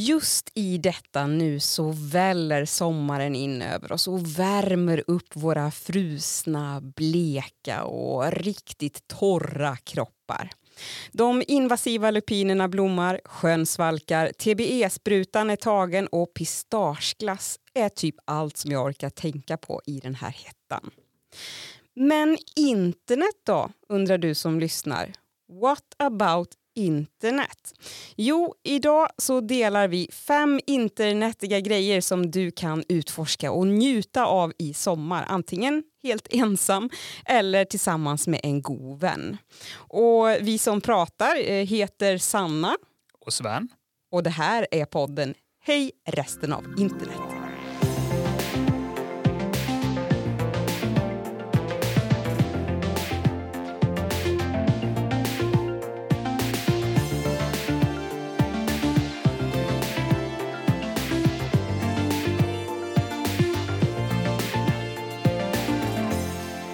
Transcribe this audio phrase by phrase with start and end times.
[0.00, 6.80] Just i detta nu så väller sommaren in över oss och värmer upp våra frusna,
[6.80, 10.50] bleka och riktigt torra kroppar.
[11.12, 18.70] De invasiva lupinerna blommar, sjön svalkar, TBE-sprutan är tagen och pistageglass är typ allt som
[18.70, 20.90] jag orkar tänka på i den här hettan.
[21.94, 25.12] Men internet då, undrar du som lyssnar.
[25.60, 26.48] What about
[26.78, 27.74] internet?
[28.16, 34.52] Jo, idag så delar vi fem internetiga grejer som du kan utforska och njuta av
[34.58, 35.24] i sommar.
[35.28, 36.90] Antingen helt ensam
[37.24, 39.36] eller tillsammans med en god vän.
[39.74, 42.76] Och vi som pratar eh, heter Sanna.
[43.26, 43.68] Och Sven.
[44.12, 47.37] Och det här är podden Hej resten av internet.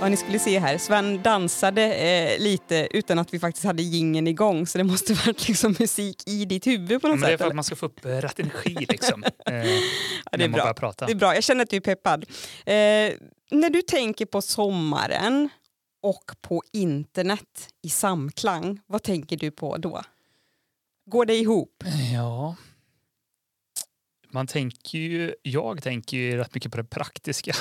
[0.04, 4.26] Ja, ni skulle se här, Sven dansade eh, lite utan att vi faktiskt hade gingen
[4.26, 7.30] igång så det måste varit liksom musik i ditt huvud på något Men det är
[7.30, 7.38] sätt.
[7.38, 7.54] för att eller?
[7.54, 9.24] man ska få upp rätt energi liksom.
[9.46, 9.54] eh,
[10.30, 10.74] Ja, det, är bra.
[10.74, 11.06] prata.
[11.06, 12.24] det är bra, jag känner att du är peppad.
[12.66, 12.74] Eh,
[13.50, 15.48] när du tänker på sommaren
[16.02, 20.02] och på internet i samklang, vad tänker du på då?
[21.10, 21.84] Går det ihop?
[22.14, 22.56] Ja.
[24.34, 27.52] Man tänker ju, jag tänker ju rätt mycket på det praktiska.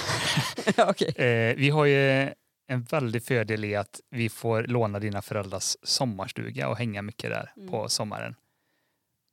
[0.78, 1.08] Okej.
[1.16, 2.32] Eh, vi har ju
[2.68, 7.54] en väldig fördel i att vi får låna dina föräldrars sommarstuga och hänga mycket där
[7.58, 7.70] Mm.
[7.70, 8.36] på sommaren.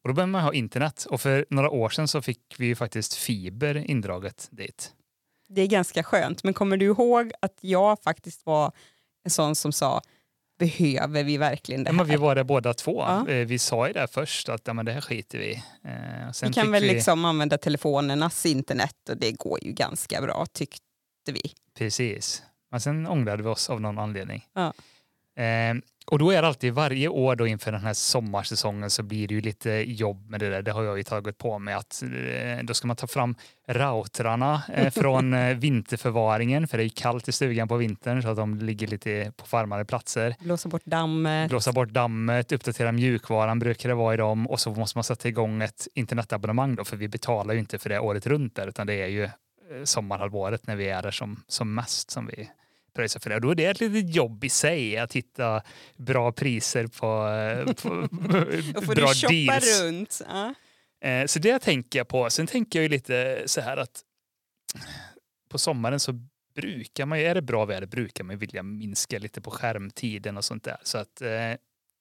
[0.03, 2.75] Och då behöver man ha internet och för några år sedan så fick vi ju
[2.75, 4.93] faktiskt fiber indraget dit.
[5.49, 8.73] Det är ganska skönt, men kommer du ihåg att jag faktiskt var
[9.25, 10.03] en sån som sa
[10.61, 12.19] behöver vi verkligen det Ja, men vi här?
[12.19, 13.01] var där båda två.
[13.03, 13.29] Ja.
[13.29, 15.53] Eh, Vi sa ju där först att ja, men det här skiter vi
[15.85, 20.47] eh, sen Vi kan väl liksom använda telefonernas internet och det går ju ganska bra
[20.53, 20.81] tyckte
[21.27, 21.41] vi.
[21.79, 22.43] Precis.
[22.71, 24.47] Men sen ångrade vi oss av någon anledning.
[24.55, 24.73] Ja.
[25.43, 25.75] Eh,
[26.07, 29.35] och då är det alltid varje år då inför den här sommarsäsongen så blir det
[29.35, 30.63] ju lite jobb med det där.
[30.63, 33.35] Det har jag ju tagit på mig att eh, då ska man ta fram
[33.69, 38.29] routrarna eh, från eh, vinterförvaringen för det är ju kallt i stugan på vintern så
[38.29, 40.37] att de ligger lite på varmare platser.
[40.41, 41.51] Blåsa bort dammet.
[41.51, 45.29] Blåsa bort dammet, uppdatera mjukvaran brukar det vara i dem och så måste man sätta
[45.29, 48.87] igång ett internetabonnemang då för vi betalar ju inte för det året runt där utan
[48.87, 49.29] det är ju
[49.85, 52.51] sommarhalvåret när vi är där som, som mest som vi
[52.93, 53.37] pröjsar för det.
[53.37, 55.63] Och då är det ett litet jobb i sig att hitta
[55.97, 57.89] bra priser på, eh, på
[58.75, 59.83] Då får bra du shoppa deals.
[59.83, 60.21] runt.
[60.29, 60.55] Ja.
[61.09, 62.31] Eh, Så det tänker jag på.
[62.31, 64.01] Sen tänker jag ju lite så här att
[65.51, 66.13] på sommaren så
[66.55, 70.45] brukar man ju, är det bra väder brukar man vilja minska lite på skärmtiden och
[70.45, 70.77] sånt där.
[70.83, 71.55] Så att eh,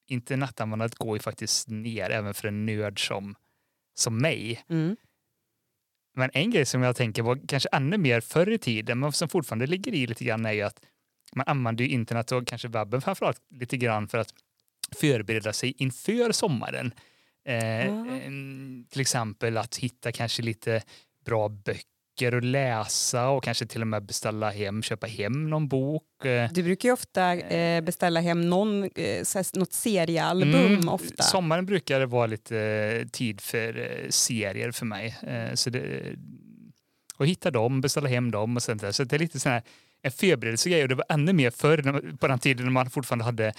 [0.09, 3.35] internetanvändandet går ju faktiskt ner även för en nörd som,
[3.95, 4.63] som mig.
[4.69, 4.95] Mm.
[6.15, 9.29] Men en grej som jag tänker var kanske ännu mer förr i tiden, men som
[9.29, 10.79] fortfarande ligger i lite grann är ju att
[11.35, 14.33] man använder ju internet och kanske webben framförallt lite grann för att
[14.95, 16.93] förbereda sig inför sommaren.
[17.45, 20.81] Eh, em, Till exempel att hitta kanske lite
[21.25, 21.98] bra böcker
[22.37, 26.25] att läsa och kanske till och med beställa hem, köpa hem någon bok.
[26.25, 31.23] Eh, Du brukar ju ofta eh, beställa hem någon, eh, något seriealbum Mm, ofta.
[31.23, 35.15] Sommaren brukar det vara lite tid för serier för mig.
[35.53, 36.01] Så det,
[37.17, 38.91] och hitta dem, beställa hem dem och sånt där.
[38.91, 39.63] Så det är lite sån här
[40.01, 43.53] en förberedelsegrej och det var ännu mer förr på den tiden när man fortfarande hade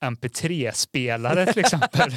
[0.00, 2.10] mp3-spelare till exempel.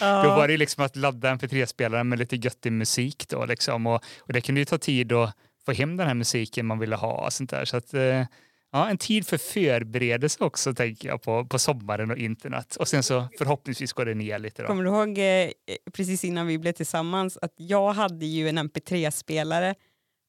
[0.00, 4.32] Då var det liksom att ladda mp3-spelaren med lite göttig musik då liksom och, och
[4.32, 5.36] det kunde ju ta tid att
[5.66, 7.64] få hem den här musiken man ville ha och sånt där.
[7.64, 8.24] Så att, eh,
[8.72, 12.76] ja, en tid för förberedelse också tänker jag på, på sommaren och internet.
[12.76, 14.68] Och sen så förhoppningsvis går det ner lite då.
[14.68, 15.50] Kommer du ihåg eh,
[15.92, 19.74] precis innan vi blev tillsammans att jag hade ju en mp3-spelare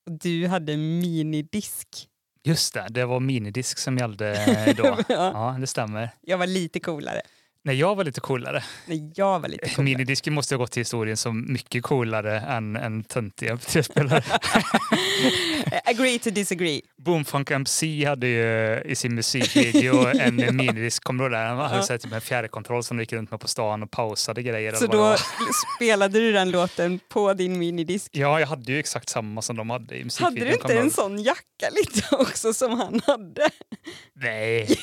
[0.06, 2.10] och du hade minidisk.
[2.46, 4.84] Just det, det var minidisk som gällde då.
[5.08, 5.32] Ja.
[5.34, 6.10] Ja, det stämmer.
[6.22, 7.22] Jag var lite coolare.
[7.66, 8.64] När jag var lite coolare.
[8.86, 9.84] När jag var lite coolare.
[9.84, 14.24] Minidisken måste ha gått till historien som mycket coolare än en töntig mp3-spelare.
[15.86, 16.82] Agree to disagree.
[16.98, 21.38] Boomfunk MC hade ju i sin musikvideo en minidisk, kommer du det?
[21.38, 21.98] Han hade Ja.
[21.98, 24.74] typ en fjärrkontroll som gick runt med på stan och pausade grejer.
[24.74, 25.16] Så då
[25.76, 28.10] spelade du den låten på din minidisk.
[28.12, 30.38] Ja, jag hade ju exakt samma som de hade i musikvideon.
[30.38, 33.50] Hade du inte en sån jacka lite också som han hade?
[34.14, 34.78] Nej,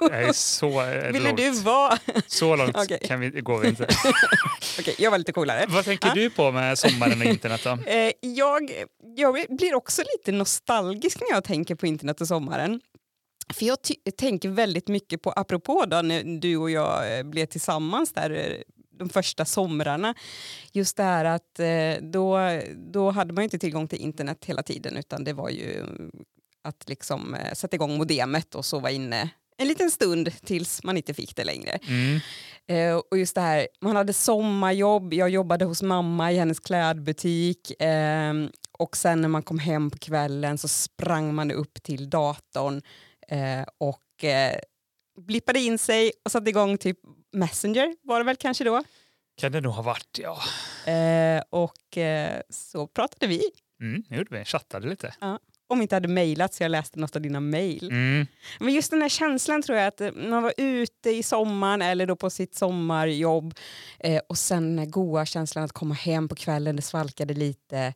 [0.00, 1.98] jag är så eh, Ville du vara...
[2.26, 2.98] Så långt Okej.
[3.04, 3.86] kan vi, går vi inte.
[4.78, 5.66] Okej, jag var lite coolare.
[5.68, 6.14] Vad tänker Ja.
[6.14, 7.78] du på med sommaren och internet då?
[7.86, 8.70] Eh, jag,
[9.16, 12.80] jag blir också lite nostalgisk när jag tänker på internet och sommaren.
[13.54, 13.78] För jag
[14.18, 18.62] tänker väldigt mycket på, apropå då när du och jag eh, blev tillsammans där eh,
[18.98, 20.14] de första somrarna.
[20.72, 22.38] Just det här att eh, då,
[22.92, 25.84] då hade man ju inte tillgång till internet hela tiden utan det var ju
[26.64, 31.36] att liksom sätta igång modemet och sova inne en liten stund tills man inte fick
[31.36, 31.78] det längre.
[31.88, 32.20] Mm.
[32.66, 37.82] Eh, och just det här, man hade sommarjobb, jag jobbade hos mamma i hennes klädbutik
[37.82, 38.34] eh,
[38.78, 42.82] och sen när man kom hem på kvällen så sprang man upp till datorn
[43.28, 44.58] eh, och eh,
[45.20, 46.98] blippade in sig och satte igång typ
[47.32, 48.82] Messenger var det väl kanske då.
[49.40, 50.38] Kan det nog ha varit, ja.
[50.92, 53.42] Eh, och eh, så pratade vi.
[53.80, 55.14] Mm, det gjorde vi, chattade lite.
[55.70, 57.88] Om vi inte hade mejlat så jag läste något av dina mejl.
[57.90, 58.26] Mm.
[58.60, 62.06] Men just den här känslan tror jag att eh, man var ute i sommaren eller
[62.06, 63.54] då på sitt sommarjobb
[63.98, 67.94] eh, och sen den goa känslan att komma hem på kvällen, det svalkade lite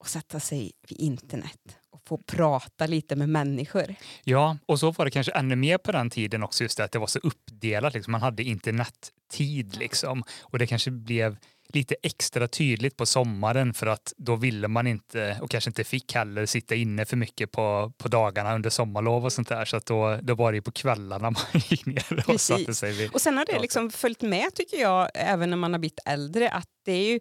[0.00, 3.94] och sätta sig vid internet och få prata lite med människor.
[4.24, 6.92] Ja, och så var det kanske ännu mer på den tiden också, just det att
[6.92, 7.94] det var så uppdelat.
[7.94, 8.12] Liksom.
[8.12, 10.22] Man hade internettid liksom.
[10.40, 11.36] Och det kanske blev
[11.74, 16.14] lite extra tydligt på sommaren för att då ville man inte, och kanske inte fick
[16.14, 19.64] heller, sitta inne för mycket på, på dagarna under sommarlov och sånt där.
[19.64, 22.42] Så att då, då var det ju på kvällarna man gick ner och Precis.
[22.42, 25.72] satte sig vid Och sen har det liksom följt med tycker jag, även när man
[25.72, 27.20] har blivit äldre, att det är ju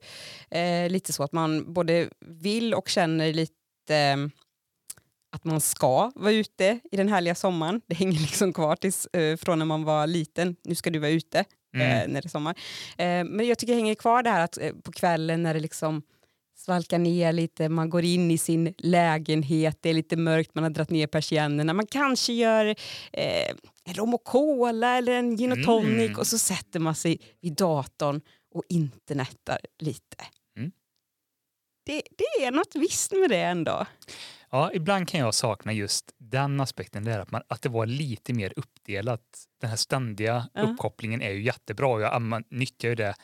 [0.59, 3.53] eh, lite så att man både vill och känner lite
[3.89, 4.17] eh,
[5.35, 7.81] att man ska vara ute i den härliga sommaren.
[7.87, 10.55] Det hänger liksom kvar tills, eh, från när man var liten.
[10.63, 11.87] Nu ska du vara ute Mm.
[12.01, 12.55] eh, när det är sommar.
[12.97, 15.59] Eh, men jag tycker det hänger kvar det här att eh, på kvällen när det
[15.59, 16.01] liksom
[16.57, 20.71] svalkar ner lite, man går in i sin lägenhet, det är lite mörkt, man har
[20.71, 22.65] dragit ner persiennerna, man kanske gör
[23.13, 23.49] eh,
[23.85, 26.19] en rom och cola eller en gin och tonic Mm.
[26.19, 28.21] och så sätter man sig vid datorn
[28.55, 30.17] och internetar lite.
[30.57, 30.71] Mm.
[31.85, 33.85] Det, det är något visst med det ändå.
[34.53, 38.33] Ja, ibland kan jag sakna just den aspekten där att, man, att det var lite
[38.33, 39.21] mer uppdelat.
[39.61, 40.61] Den här ständiga Ja.
[40.61, 43.15] uppkopplingen är ju jättebra och jag man nyttjar ju det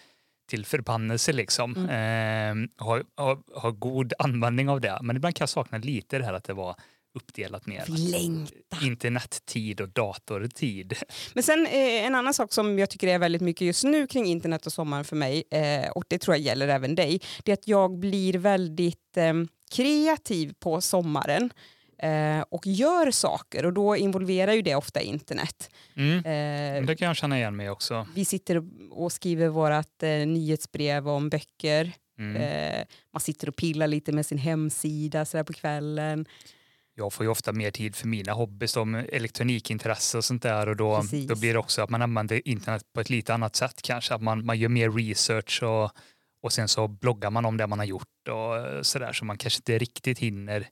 [0.50, 1.76] till förbannelse liksom.
[1.76, 1.90] Mm.
[1.90, 5.00] Ehm, har, har, har god användning av det.
[5.02, 6.76] Men ibland kan jag sakna lite det här att det var
[7.14, 7.84] uppdelat mer.
[7.88, 8.86] Vi längtar.
[8.86, 10.94] Internettid och datortid.
[11.34, 14.26] Men sen eh, en annan sak som jag tycker är väldigt mycket just nu kring
[14.26, 17.54] internet och sommaren för mig, eh, och det tror jag gäller även dig, det är
[17.54, 19.34] att jag blir väldigt eh,
[19.76, 21.50] kreativ på sommaren
[22.02, 25.70] eh, och gör saker och då involverar ju det ofta internet.
[25.96, 26.18] Mm.
[26.18, 28.08] Eh, Det kan jag känna igen mig också.
[28.16, 31.92] vi sitter och- skriver vårt eh, nyhetsbrev om böcker.
[32.20, 32.86] Mm.
[33.14, 36.26] Man sitter och pillar lite med sin hemsida så där på kvällen.
[37.00, 40.75] Jag får ju ofta mer tid för mina hobbys som elektronikintresse och sånt där och
[40.75, 41.28] då, Precis.
[41.28, 44.13] då blir det också att man använder internet på ett lite annat sätt kanske.
[44.13, 45.92] Att man, man gör mer research och,
[46.44, 49.60] och sen så bloggar man om det man har gjort och sådär så man kanske
[49.60, 50.68] inte riktigt hinner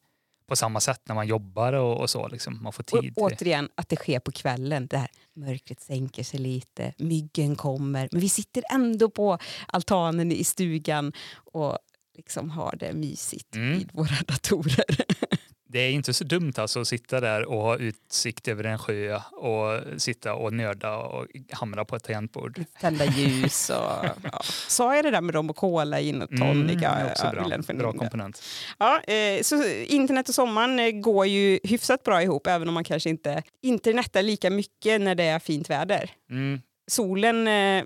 [0.47, 2.27] på samma sätt när man jobbar och, och så.
[2.27, 2.63] Liksom.
[2.63, 4.87] Man får Och tid till återigen, att det sker på kvällen.
[4.87, 9.37] Det här mörkret sänker sig lite, myggen kommer, men vi sitter ändå på
[9.67, 11.77] altanen i stugan och
[12.17, 13.77] liksom har det mysigt Mm.
[13.77, 14.85] vid våra datorer.
[15.69, 19.19] Det är inte så dumt alltså att sitta där och ha utsikt över en sjö
[19.31, 22.63] och sitta och nörda och hamra på ett tangentbord.
[22.81, 24.05] Tända ljus och...
[24.23, 24.41] Ja.
[24.67, 26.71] Sa jag det där med rom och cola, gin och tonic?
[26.71, 27.75] Mm, Ja, är också bra.
[27.75, 28.43] bra komponent.
[28.77, 32.83] Ja, eh, så internet och sommaren eh, går ju hyfsat bra ihop även om man
[32.83, 36.11] kanske inte internetar lika mycket när det är fint väder.
[36.31, 36.61] Mm.
[36.87, 37.83] Solen eh,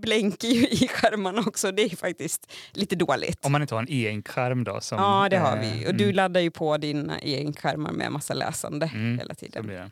[0.00, 3.44] blänker ju i skärmarna också, det är faktiskt lite dåligt.
[3.46, 4.80] Om man inte har en e-skärm då.
[4.80, 5.86] Som, Ja, det har eh, vi.
[5.88, 7.18] Och du mm, laddar ju på dina
[7.56, 9.90] skärmar med massa läsande Mm, hela tiden.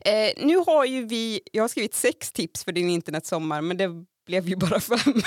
[0.00, 3.88] Eh, nu har ju vi, jag har skrivit sex tips för din internetsommar, men det
[4.26, 4.98] blev ju bara fem.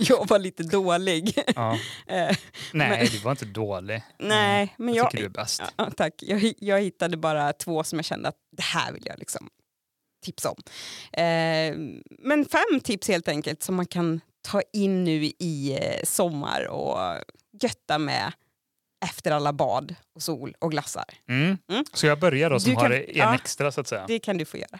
[0.00, 1.42] jag var lite dålig.
[1.56, 1.78] Ja.
[2.06, 2.36] Eh,
[2.72, 4.02] Nej, du var inte dålig.
[4.18, 5.62] nej, men jag jag, tycker du är bäst.
[5.76, 6.14] Ja, tack.
[6.18, 9.48] Jag, jag hittade bara två som jag kände att det här vill jag liksom
[10.26, 10.62] tipsa om.
[11.12, 11.74] Eh,
[12.18, 16.98] men fem tips helt enkelt som man kan ta in nu i eh, sommar och
[17.62, 18.32] götta med
[19.04, 21.04] efter alla bad och sol och glassar.
[21.28, 21.58] Mm.
[21.70, 21.84] Mm.
[21.92, 23.34] Så jag börjar då som Du har kan- en ja.
[23.34, 24.04] extra så att säga.
[24.08, 24.78] Det kan du få göra.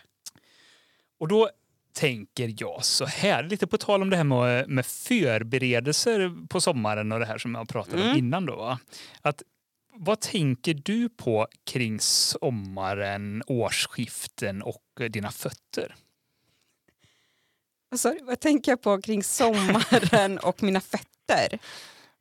[1.21, 1.50] Och då
[1.93, 7.12] tänker jag så här, lite på tal om det här med, med förberedelser på sommaren
[7.12, 8.19] och det här som jag pratade om Mm.
[8.19, 8.79] innan då.
[9.23, 9.43] Att,
[9.99, 15.95] vad tänker du på kring sommaren, årsskiften och eh, dina fötter?
[18.03, 18.19] Du?
[18.23, 21.59] vad tänker jag på kring sommaren och mina fötter?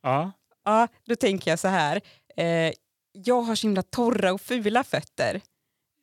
[0.02, 0.32] Ja.
[0.66, 2.02] Ja, då tänker jag så här.
[2.38, 2.74] Eh,
[3.12, 5.42] jag har så himla torra och fula fötter.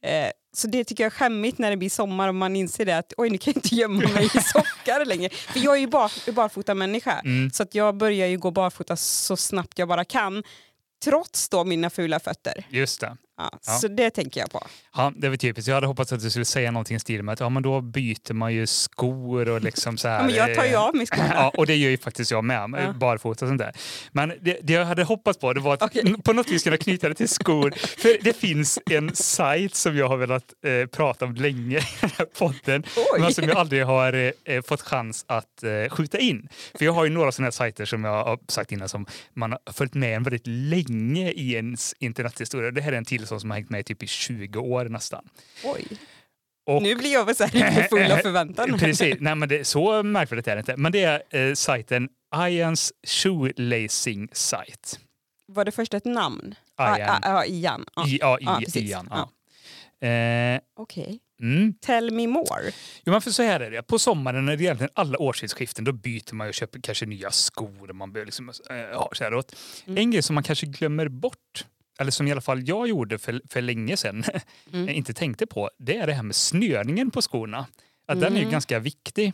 [0.03, 2.99] Eh, så det tycker jag är skämmigt när det blir sommar och man inser det
[2.99, 5.29] att oj nu kan jag inte gömma mig i sockar längre.
[5.31, 7.21] För jag är ju bar, barfota människa.
[7.25, 7.51] Mm.
[7.51, 10.43] Så att jag börjar ju gå barfota så snabbt jag bara kan.
[11.05, 12.67] Trots då mina fula fötter.
[12.71, 13.17] Just det.
[13.43, 13.73] Ja, Ja.
[13.73, 14.67] Så det tänker jag på.
[14.95, 15.69] Ja, det var typiskt.
[15.69, 17.81] Jag hade hoppats att du skulle säga någonting i stil med att ja, men då
[17.81, 20.19] byter man ju skor och liksom så här.
[20.19, 21.31] Ja, men jag tar ju eh, av mig skorna.
[21.35, 22.93] Ja, och det gör ju faktiskt jag med, Ja.
[22.93, 23.73] barfota och sånt där.
[24.13, 26.15] Men det, det jag hade hoppats på det var att Okej.
[26.25, 27.73] på något vis kunna knyta det till skor.
[27.99, 32.11] För det finns en sajt som jag har velat eh, prata om länge i den
[32.19, 33.21] här podden, Oj.
[33.21, 36.49] men som jag aldrig har eh, fått chans att eh, skjuta in.
[36.75, 39.53] För jag har ju några sådana här sajter som jag har sagt innan som man
[39.53, 42.71] har följt med en väldigt länge i ens internethistoria.
[42.71, 44.85] Det här är en till sån som har hängt med i typ i 20 år
[44.85, 45.29] nästan.
[45.65, 45.85] Oj.
[46.67, 48.79] Och- Nu blir jag väl så här full av förväntan.
[48.79, 50.77] Precis, nej men det, så märkvärdigt är det inte.
[50.77, 52.09] Men det är eh, sajten
[52.49, 54.99] Ians Shoelacing Site.
[55.47, 56.55] Var det först ett namn?
[56.81, 56.99] Ian.
[57.01, 57.85] Ja, ja, Ian.
[57.97, 58.07] Ja.
[58.09, 58.61] I, ja, i, Ja.
[58.75, 59.09] Ian.
[59.11, 59.29] Ja.
[60.09, 61.19] Eh, Okej.
[61.43, 61.75] mm.
[61.81, 62.73] Tell me more.
[63.05, 63.83] Jo, men för så här är det.
[63.83, 67.91] På sommaren när det egentligen alla årstidsskiften då byter man och köper kanske nya skor.
[67.91, 69.57] Och man börjar liksom, eh, ha så här åt.
[69.87, 69.99] Mm.
[69.99, 71.65] En grej som man kanske glömmer bort,
[72.01, 74.25] eller som i alla fall jag gjorde för, för länge sedan,
[74.73, 74.89] Mm.
[74.89, 77.67] inte tänkte på, det är det här med snörningen på skorna.
[78.07, 78.51] Att Den är Mm.
[78.51, 79.27] ganska viktig.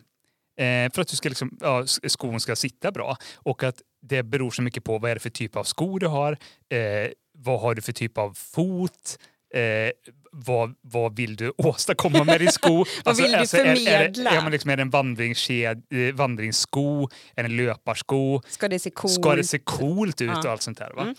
[0.59, 3.17] Eh, för att du ska liksom, ja, skon ska sitta bra.
[3.37, 6.07] Och att det beror så mycket på vad är det för typ av skor du
[6.07, 9.19] har, eh, vad har du för typ av fot,
[9.55, 9.91] eh,
[10.33, 12.85] vad, vad vill du åstadkomma med din sko?
[13.05, 14.35] Vad vill du Är, är, det- förmedla?
[14.35, 17.03] ja, men liksom, är det en vandringsked, eh, vandringssko,
[17.35, 18.41] är det en löparsko?
[18.49, 20.39] Ska det se coolt Ska det se coolt ut Ja.
[20.39, 20.93] och allt sånt där?
[20.97, 21.03] Va?
[21.03, 21.15] Mm.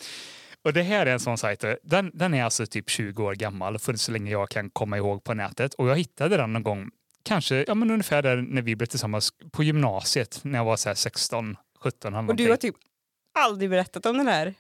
[0.66, 3.80] Och det här är en sån sajt, den, den är alltså typ 20 år gammal,
[3.80, 5.74] för så länge jag kan komma ihåg på nätet.
[5.74, 6.90] Och jag hittade den någon gång,
[7.24, 10.90] kanske ja, men ungefär där när vi blev tillsammans på gymnasiet, när jag var så
[10.90, 12.72] här 16, 17 eller Och du har någonting.
[12.72, 12.82] typ
[13.40, 14.54] aldrig berättat om den här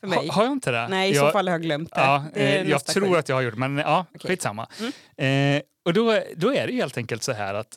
[0.00, 0.18] för mig.
[0.18, 0.88] Ha, har jag inte det?
[0.88, 2.00] Nej, i jag, så fall har jag glömt det.
[2.00, 4.28] Ja, det eh, jag nästa tror att jag har gjort det, men ja, Okej.
[4.28, 4.68] skitsamma.
[5.16, 5.56] Mm.
[5.56, 7.76] Eh, och då, då är det helt enkelt så här att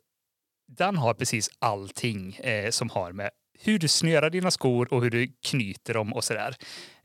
[0.67, 3.29] den har precis allting eh, som har med
[3.59, 6.55] hur du snörar dina skor och hur du knyter dem och sådär.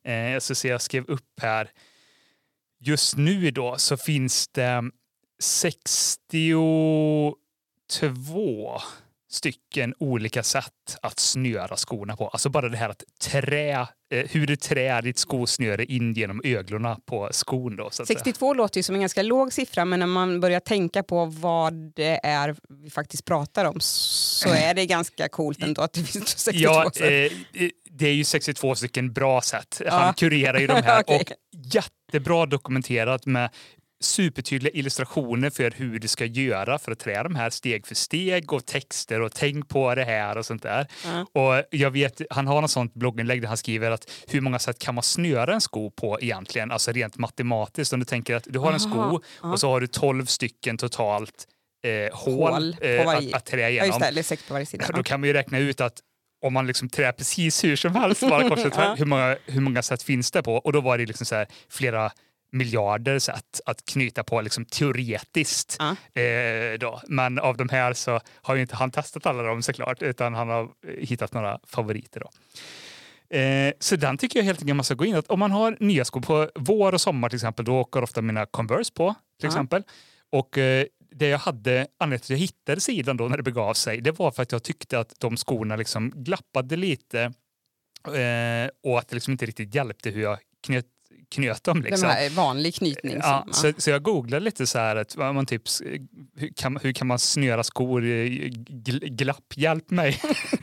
[0.07, 1.71] Eh, jag ska se, jag skrev upp här.
[2.81, 4.83] Just nu då så finns det
[5.43, 7.37] 62
[9.31, 12.29] stycken olika sätt att snöra skorna på.
[12.29, 13.87] Alltså bara det här att trä, eh,
[14.31, 17.77] hur du trär ditt skosnöre in genom öglorna på skon.
[17.77, 18.19] Då, så att säga.
[18.19, 21.75] 62 låter ju som en ganska låg siffra men när man börjar tänka på vad
[21.75, 26.39] det är vi faktiskt pratar om så är det ganska coolt ändå att det finns
[26.39, 29.83] 62 Ja, eh, eh, det är ju 62 stycken bra sätt.
[29.89, 30.13] Han Ja.
[30.17, 31.17] kurerar ju de här Okej.
[31.17, 31.33] och
[31.75, 33.51] jättebra dokumenterat med
[34.01, 38.53] supertydliga illustrationer för hur du ska göra för att trä de här steg för steg
[38.53, 40.87] och texter och tänk på det här och sånt där.
[41.05, 41.27] Ja.
[41.43, 44.79] Och jag vet, han har något sånt blogginlägg där han skriver att hur många sätt
[44.79, 47.93] kan man snöra en sko på egentligen, alltså rent matematiskt.
[47.93, 49.53] Om du tänker att du har en sko Aha, ja.
[49.53, 51.45] och så har du 12 stycken totalt
[51.87, 54.01] eh, hål, Hål eh, att, att trä Ja, igenom.
[54.03, 54.87] just det, sex på varje sida.
[54.95, 55.95] Då kan man ju räkna ut att
[56.43, 58.95] om man liksom trär precis hur som helst bara korset, Ja.
[58.99, 60.55] hur, många, hur många sätt finns det på?
[60.55, 62.11] Och då var det liksom så här flera
[62.53, 65.77] miljarder sätt att knyta på liksom teoretiskt.
[65.79, 66.21] Ja.
[66.23, 67.01] Eh, då.
[67.09, 70.49] Men av de här så har ju inte han testat alla dem såklart, utan han
[70.49, 72.21] har eh, hittat några favoriter.
[72.21, 72.31] Då.
[73.37, 75.77] Eh, så den tycker jag helt enkelt man ska gå in att Om man har
[75.81, 79.15] nya skor på vår och sommar till exempel, då åker ofta mina Converse på.
[79.15, 79.49] till Ja.
[79.49, 79.83] exempel.
[80.33, 80.87] Och eh,
[81.19, 84.13] det jag hade, anledningen till att jag hittade sidan då när det begav sig, det
[84.13, 87.21] var för att jag tyckte att de skorna liksom glappade lite
[88.07, 90.87] eh, och att det liksom inte riktigt hjälpte hur jag knöt,
[91.31, 91.83] knöt dem.
[91.83, 92.09] Liksom.
[92.09, 93.17] här vanlig knytning.
[93.23, 95.63] Ja, så, så jag googlade lite så här, att, man typ,
[96.37, 98.03] hur, kan, hur kan man snöra skor?
[98.03, 100.21] gl- Glapp, hjälp mig.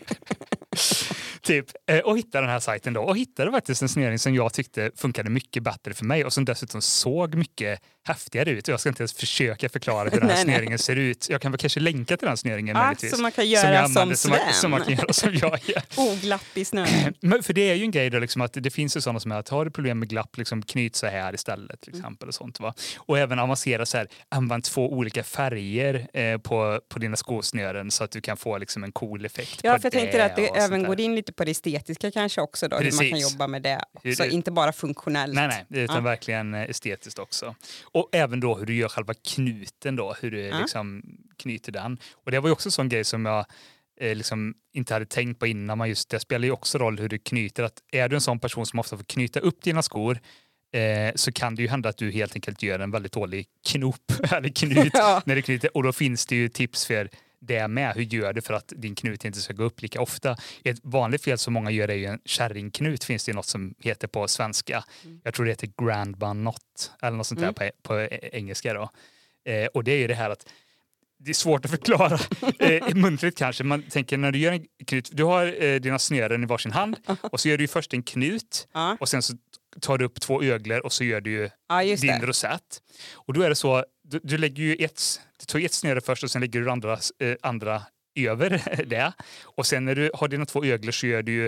[1.44, 4.54] typ, eh, och hittade den här sajten då och hittade faktiskt en snöring som jag
[4.54, 8.68] tyckte funkade mycket bättre för mig och som dessutom såg mycket häftigare ut.
[8.68, 11.28] Jag ska inte ens försöka förklara hur den här snöringen ser ut.
[11.30, 13.12] Jag kan väl kanske länka till den snöringen ah, möjligtvis.
[13.12, 14.54] som man kan göra som, använder, som, man, Sven.
[14.54, 15.84] som man kan göra som jag gör.
[16.12, 16.88] Oglapp i snön.
[17.22, 19.32] Men för det är ju en grej då liksom att det finns ju sådana som
[19.32, 21.82] är att har du problem med glapp, liksom knyt så här istället.
[21.82, 22.00] Till Mm.
[22.02, 22.74] exempel, och, sånt, va?
[22.98, 28.04] och även avancera så här, använd två olika färger eh, på, på dina skosnören så
[28.04, 30.84] att du kan få liksom en cool effekt Ja, för jag tänkte att det även
[30.84, 33.32] går in lite på det estetiska kanske också då, hur man kan Precis.
[33.32, 34.16] jobba med det.
[34.16, 35.34] Så inte bara funktionellt.
[35.34, 36.02] Nej, nej, utan Ja.
[36.02, 37.56] verkligen eh, estetiskt också.
[37.84, 40.60] Och även då hur du gör själva knuten då, hur du Ja.
[40.60, 41.04] liksom
[41.38, 41.98] knyter den.
[42.14, 43.46] Och det var ju också en sån grej som jag
[44.02, 45.78] eh, liksom inte hade tänkt på innan.
[45.78, 47.64] Man just, det spelar ju också roll hur du knyter.
[47.64, 50.20] Att är du en sån person som ofta får knyta upp dina skor
[50.74, 54.12] eh, så kan det ju hända att du helt enkelt gör en väldigt dålig knop
[54.32, 55.22] eller knut Ja.
[55.26, 55.78] när du knyter.
[55.78, 57.10] Och då finns det ju tips för
[57.48, 57.96] det med.
[57.96, 60.36] Hur gör du för att din knut inte ska gå upp lika ofta?
[60.64, 63.74] Ett vanligt fel som många gör är ju en kärringknut finns det ju något som
[63.80, 64.84] heter på svenska.
[65.24, 67.54] Jag tror det heter grandma knot eller något sånt där Mm.
[67.54, 68.90] på, på e- engelska då.
[69.52, 70.46] Eh, och det är ju det här att
[71.20, 72.20] det är svårt att förklara
[72.60, 73.64] eh, muntligt kanske.
[73.64, 76.98] Man tänker när du gör en knut, du har eh, dina snören i varsin hand
[77.22, 78.68] och så gör du ju först en knut
[79.00, 79.34] och sen så
[79.82, 81.50] tar du upp två öglor och så gör du
[81.86, 82.26] just din det.
[82.26, 82.82] rosett.
[83.14, 86.24] Och då är det så, du, du lägger ju ett, du tar ett snöre först
[86.24, 87.82] och sen lägger du andra, eh, andra
[88.16, 89.14] över det.
[89.44, 91.48] Och sen när du har dina två öglor så gör du ju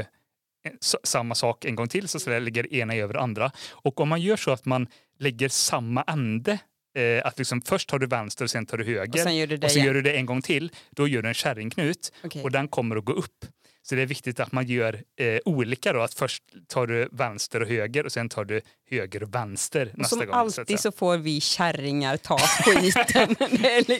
[0.81, 3.51] s- samma sak en gång till, så, så där lägger ena över andra.
[3.71, 4.87] Och om man gör så att man
[5.19, 6.59] lägger samma ände,
[6.97, 9.47] eh, att liksom först tar du vänster och sen tar du höger Och sen gör
[9.47, 9.87] du det och så igen.
[9.87, 12.43] gör du det en gång till, då gör du en kärringknut Okej.
[12.43, 13.45] och den kommer att gå upp.
[13.89, 17.61] Så det är viktigt att man gör eh, olika då, att först tar du vänster
[17.61, 20.27] och höger och sen tar du höger och vänster Och nästa som gång.
[20.27, 20.77] så att alltid säga.
[20.77, 23.35] så får vi kärringar ta skiten.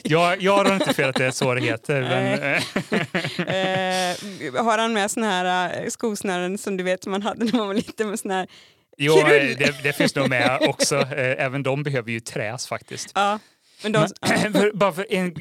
[0.04, 2.02] Jag, jag har inte fel att det är så det heter.
[3.38, 7.52] Eh, har han med såna här eh, skosnören som du vet som man hade när
[7.58, 8.46] man var liten med såna här
[8.96, 9.24] jo, eh,
[9.58, 10.96] det, det finns nog med också.
[10.96, 13.12] Eh, Även de behöver ju träs faktiskt.
[13.14, 13.38] Ja,
[13.92, 14.08] men de,
[14.42, 15.34] Men, för, bara för en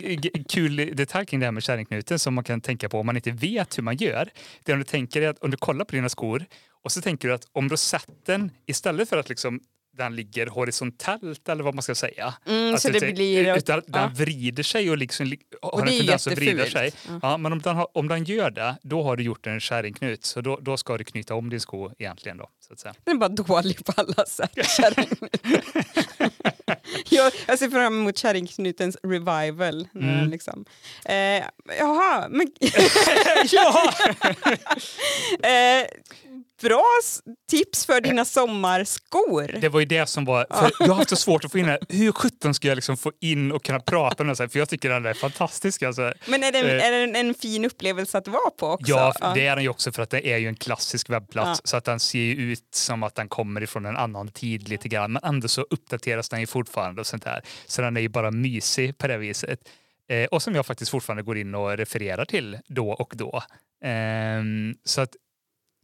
[0.49, 3.31] kul detalj kring det här med kärringknuten som man kan tänka på om man inte
[3.31, 4.29] vet hur man gör.
[4.63, 6.45] Det är om du tänker är att om du kollar på dina skor
[6.83, 9.59] och så tänker du att om rosetten istället för att liksom
[9.97, 12.33] den ligger horisontellt eller vad man ska säga.
[12.47, 14.11] Mm, Att så det blir- Utan den ja.
[14.15, 16.85] vrider sig och liksom li- har det en tendens att vrida sig.
[16.85, 17.19] jättefult.
[17.23, 20.25] Ja, men om den, har, om den gör det, då har du gjort en kärringknut.
[20.25, 22.37] Så då, då ska du knyta om din sko egentligen.
[22.37, 22.93] Då, så att säga.
[23.03, 24.51] den är bara dålig på alla sätt.
[27.09, 29.87] jag, jag ser fram emot kärringknutens revival.
[29.95, 30.29] Mm.
[30.29, 30.65] Liksom.
[31.05, 31.43] Eh,
[31.79, 32.47] jaha, men...
[33.51, 33.93] ja!
[35.49, 35.87] eh,
[36.61, 36.83] bra
[37.49, 39.57] tips för dina sommarskor.
[39.61, 40.47] Det var ju det som var...
[40.49, 41.79] För jag har haft så svårt att få in det.
[41.89, 44.47] Hur sjutton ska jag liksom få in och kunna prata så här?
[44.49, 45.83] För jag tycker den är fantastisk.
[45.83, 46.13] Alltså.
[46.25, 46.85] Men är det, en, Eh.
[46.85, 48.91] är det en, fin upplevelse att vara på också?
[48.91, 51.67] Ja, det är den ju också för att det är ju en klassisk webbplats Ja.
[51.69, 54.87] så att den ser ju ut som att den kommer ifrån en annan tid lite
[54.87, 55.11] grann.
[55.13, 57.41] Men ändå så uppdateras den ju fortfarande och sånt här.
[57.67, 59.59] Så den är ju bara mysig på det viset.
[60.09, 63.43] Eh, och som jag faktiskt fortfarande går in och refererar till då och då.
[63.85, 65.15] Ehm, så att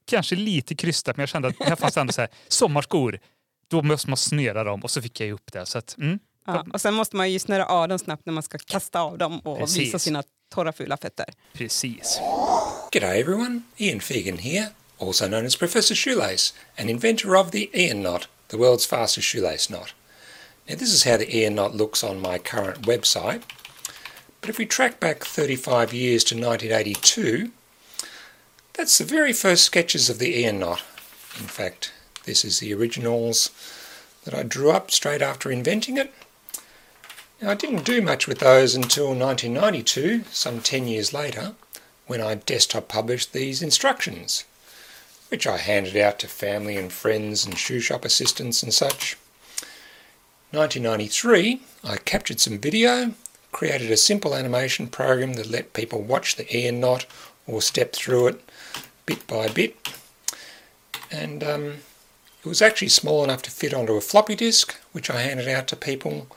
[0.06, 3.20] kanske lite krystat, men jag kände att här fanns ändå så här, sommarskor,
[3.68, 5.66] då måste man snöra dem och så fick jag ju upp det.
[5.66, 6.20] Så att, mm.
[6.46, 9.18] Ja, och sen måste man ju snöra av dem snabbt när man ska kasta av
[9.18, 9.78] dem och Precis.
[9.78, 11.26] visa sina torra fula fötter.
[11.54, 12.20] Precis.
[12.92, 14.68] G'day everyone, Ian Fegan here,
[15.00, 19.70] also known as Professor Shoelace, and inventor of the Ian Knot, the world's fastest shoelace
[19.70, 19.94] knot.
[20.68, 23.42] Now this is how the Ian Knot looks on my current website,
[24.42, 27.52] but if we track back 35 years to 1982,
[28.74, 30.82] that's the very first sketches of the ear Knot.
[31.40, 31.92] In fact,
[32.26, 33.50] this is the originals
[34.24, 36.14] that I drew up straight after inventing it.
[37.42, 41.54] Now, I didn't do much with those until 1992, some 10 years later,
[42.06, 44.44] when I desktop published these instructions,
[45.30, 49.18] which I handed out to family and friends and shoe shop assistants and such.
[50.52, 53.14] 1993, I captured some video,
[53.52, 57.06] created a simple animation program that let people watch the ear knot
[57.48, 58.42] or step through it
[59.06, 59.76] bit by bit.
[61.12, 61.66] And um,
[62.44, 65.68] it was actually small enough to fit onto a floppy disk, which I handed out
[65.68, 66.28] to people,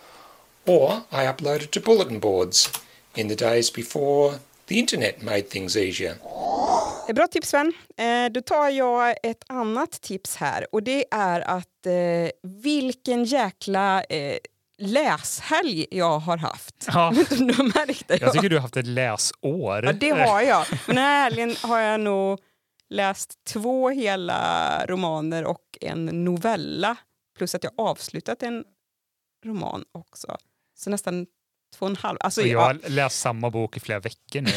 [0.66, 2.70] or I uploaded to bulletin boards
[3.14, 6.18] in the days before the internet made things easier.
[7.14, 7.72] Bra tips Sven.
[7.96, 14.02] Eh, då tar jag ett annat tips här och det är att eh, vilken jäkla
[14.04, 14.36] eh,
[14.78, 16.74] läshelg jag har haft.
[16.86, 17.12] Ja.
[17.28, 19.84] Du märkte Jag tycker du har haft ett läsår.
[19.84, 20.66] Ja, det har jag.
[20.86, 22.38] Men den här helgen har jag nog
[22.94, 26.96] läst två hela romaner och en novella.
[27.36, 28.64] Plus att jag avslutat en
[29.44, 30.36] roman också.
[30.74, 31.26] Så nästan
[31.74, 32.18] två och en halv.
[32.20, 34.50] Alltså, jag ja, har läst samma bok i flera veckor nu.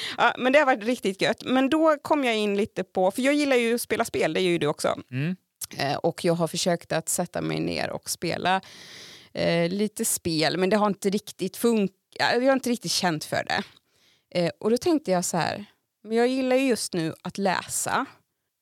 [0.16, 1.44] ja, men det har varit riktigt gött.
[1.44, 4.40] Men då kom jag in lite på, för jag gillar ju att spela spel, det
[4.40, 4.98] gör ju du också.
[5.10, 5.36] Mm.
[5.76, 8.60] Eh, och jag har försökt att sätta mig ner och spela
[9.32, 11.96] eh, lite spel, men det har inte riktigt funkat.
[12.18, 13.62] Jag har inte riktigt känt för det.
[14.34, 15.64] Eh, och då tänkte jag så här,
[16.04, 18.06] men jag gillar ju just nu att läsa.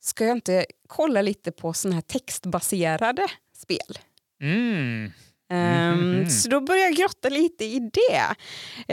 [0.00, 3.26] Ska jag inte kolla lite på såna här textbaserade
[3.56, 3.98] spel?
[4.40, 5.12] Mm.
[5.56, 6.30] Mhm.
[6.30, 8.34] Så då började jag grotta lite i det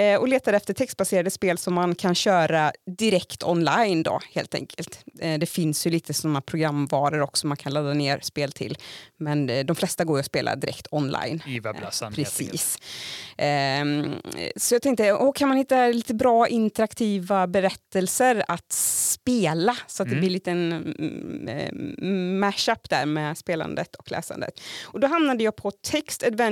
[0.02, 5.00] eh, och letade efter textbaserade spel som man kan köra direkt online då helt enkelt.
[5.20, 8.78] Eh, det finns ju lite sådana programvaror också man kan ladda ner spel till
[9.18, 11.44] men eh, de flesta går ju att spela direkt online.
[11.48, 12.14] I webbläsaren.
[12.14, 12.52] helt enkelt.
[12.52, 12.78] Precis.
[13.38, 14.14] Ehm,
[14.56, 20.10] så jag tänkte, åh, kan man hitta lite bra interaktiva berättelser att spela så att
[20.10, 20.22] det Mm.
[20.22, 21.74] blir lite en mm, eh,
[22.40, 24.60] mashup där med spelandet och läsandet.
[24.84, 25.72] Och då hamnade jag på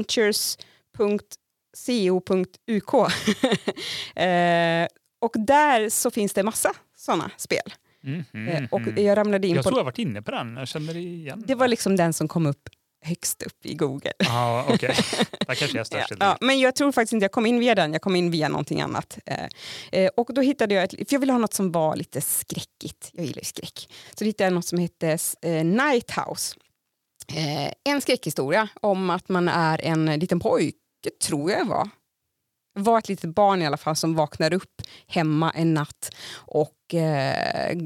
[0.03, 2.93] textadventures.co.uk
[4.15, 4.87] eh,
[5.21, 7.73] och där så finns det massa sådana spel.
[8.03, 10.57] Mhm, Eh, och jag ramlade in Jag på, tror jag varit inne på den.
[10.57, 12.69] Jag känner igen det var liksom den som kom upp
[13.01, 14.11] högst upp i Google.
[14.69, 14.95] Okej.
[15.47, 15.87] Där kanske jag.
[15.91, 18.31] Ja, ja, men jag tror faktiskt inte jag kom in via den, jag kom in
[18.31, 19.17] via någonting annat.
[19.25, 19.45] Eh,
[19.91, 23.09] eh, och då hittade jag, ett, för jag ville ha något som var lite skräckigt,
[23.13, 23.89] jag gillar ju skräck.
[24.09, 26.55] Så då hittade jag något som hette eh, Night House.
[27.33, 30.77] Eh, en skräckhistoria om att man är en liten pojke,
[31.27, 31.89] tror jag var.
[32.73, 37.77] var ett litet barn i alla fall som vaknar upp hemma en natt och eh,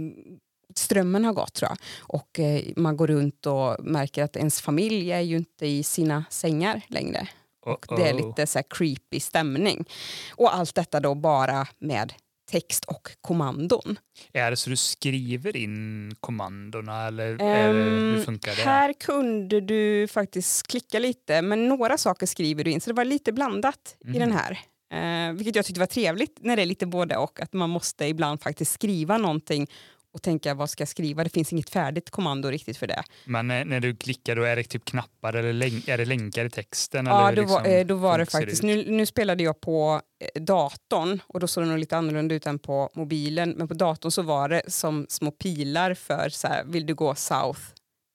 [0.76, 1.78] strömmen har gått tror jag.
[2.00, 6.26] Och eh, man går runt och märker att ens familj är ju inte i sina
[6.30, 7.28] sängar längre.
[7.66, 9.86] Och det är lite så här creepy stämning.
[10.32, 12.14] Och allt detta då bara med
[12.52, 14.00] text och kommandon.
[14.34, 18.62] Är det så du skriver in kommandona eller det, hur funkar det?
[18.62, 22.82] Här kunde du faktiskt klicka lite, men några saker skriver du in.
[22.82, 24.20] Så det var lite blandat i Mhm.
[24.20, 24.60] den här.
[24.94, 27.40] Eh, vilket jag tyckte var trevligt när det är lite både och.
[27.42, 29.68] Att man måste ibland faktiskt skriva någonting
[30.14, 31.24] och tänka vad ska jag skriva?
[31.24, 33.04] Det finns inget färdigt kommando riktigt för det.
[33.26, 36.46] Men eh, när du klickar då är det typ knappar eller länk, är det länkar
[36.46, 37.06] i texten?
[37.06, 38.64] Ja, eller då var, liksom, eh, då var det faktiskt.
[38.64, 40.02] Nu, nu spelade jag på
[40.36, 43.54] eh, datorn och då såg det nog lite annorlunda ut än på mobilen.
[43.58, 47.16] Men på datorn så var det som små pilar för så här, vill du gå
[47.16, 47.62] south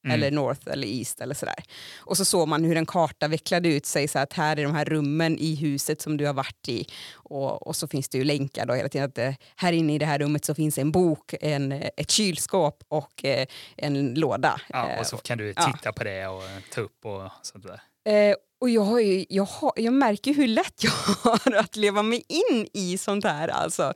[0.07, 0.15] Mm.
[0.15, 1.65] eller north eller east eller sådär.
[1.99, 4.75] Och så såg man hur en karta vecklade ut sig så att här är de
[4.75, 6.87] här rummen i huset som du har varit i.
[7.15, 9.99] Och, och så finns det ju länkar då hela tiden att eh, här inne i
[9.99, 14.61] det här rummet så finns en bok, en, eh, ett kylskåp och eh, en låda.
[14.69, 15.73] Ja, och så kan du ja.
[15.73, 16.43] titta på det och
[16.75, 17.81] ta upp och sånt där.
[18.13, 20.91] Eh, och jag, har ju, jag, har, jag märker hur lätt jag
[21.23, 23.49] har att leva mig in i sånt här.
[23.49, 23.93] Alltså.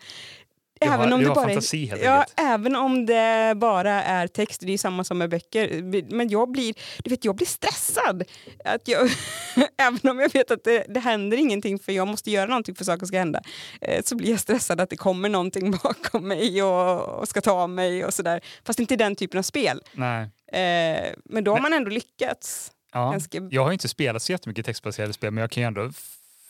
[0.87, 4.79] Har- du det bara fantasi, helt ja, även om det bara är text, det är
[4.79, 5.83] samma som med böcker.
[6.15, 8.25] Men jag blir, du vet, jag blir stressad.
[8.65, 9.11] Att jag,
[9.79, 12.85] även om jag vet att det, det händer ingenting för jag måste göra någonting för
[12.85, 13.43] saker ska hända.
[13.81, 17.67] Eh, så blir jag stressad att det kommer någonting bakom mig och, och ska ta
[17.67, 18.41] mig och sådär.
[18.65, 19.83] Fast inte i den typen av spel.
[19.93, 20.23] Nej.
[20.53, 22.73] Eh, men då har man ändå lyckats.
[22.93, 23.11] Ja.
[23.11, 23.39] Ganska...
[23.51, 25.91] Jag har inte spelat så jättemycket textbaserade spel men jag kan ju ändå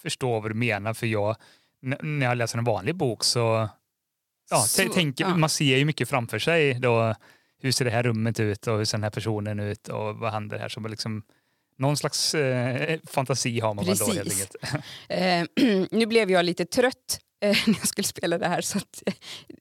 [0.03, 1.37] förstå vad du menar för jag,
[2.03, 3.69] när jag läser en vanlig bok så,
[4.51, 5.37] ja, Så- t- tänker, ja.
[5.37, 7.15] man ser ju mycket framför sig då,
[7.63, 10.33] hur ser det här rummet ut och hur ser den här personen ut och vad
[10.33, 11.23] händer här som liksom
[11.79, 14.57] någon slags eh, fantasi har man väl då helt Precis.
[14.65, 14.85] enkelt.
[15.09, 15.45] Eh,
[15.91, 18.61] nu blev jag lite trött eh, när jag skulle spela det här.
[18.61, 19.03] Så att,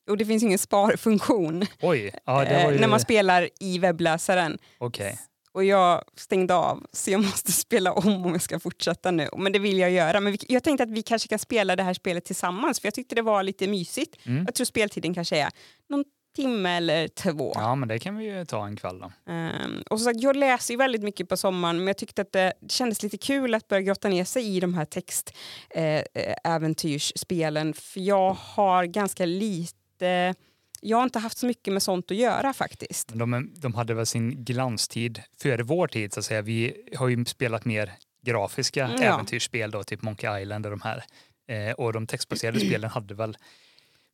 [0.09, 4.57] och det finns ingen sparfunktion Oj, ja eh, ju, när man spelar i webbläsaren.
[4.77, 5.19] okej.
[5.59, 9.29] Och jag stängde av så jag måste spela om om jag ska fortsätta nu.
[9.37, 10.19] Men det vill jag göra.
[10.19, 12.93] Men vi, jag tänkte att vi kanske kan spela det här spelet tillsammans för jag
[12.93, 14.25] tyckte det var lite mysigt.
[14.25, 14.43] Mm.
[14.45, 15.49] Jag tror speltiden kanske är
[15.89, 16.03] någon
[16.35, 17.51] timme eller två.
[17.55, 19.11] Ja men det kan vi ju ta en kväll då.
[19.31, 22.31] Ehm, och som sagt, jag läser ju väldigt mycket på sommaren men jag tyckte att
[22.31, 28.33] det kändes lite kul att börja grotta ner sig i de här textäventyrsspelen för jag
[28.33, 30.35] har ganska lite,
[30.81, 33.07] jag har inte haft så mycket med sånt att göra faktiskt.
[33.13, 36.41] De, de hade väl sin glanstid före vår tid så att säga.
[36.41, 37.91] Vi har ju spelat mer
[38.25, 39.13] grafiska Mm, ja.
[39.13, 41.03] äventyrsspel då, typ Monkey Island och de här.
[41.47, 43.37] Eh, och de textbaserade spelen hade väl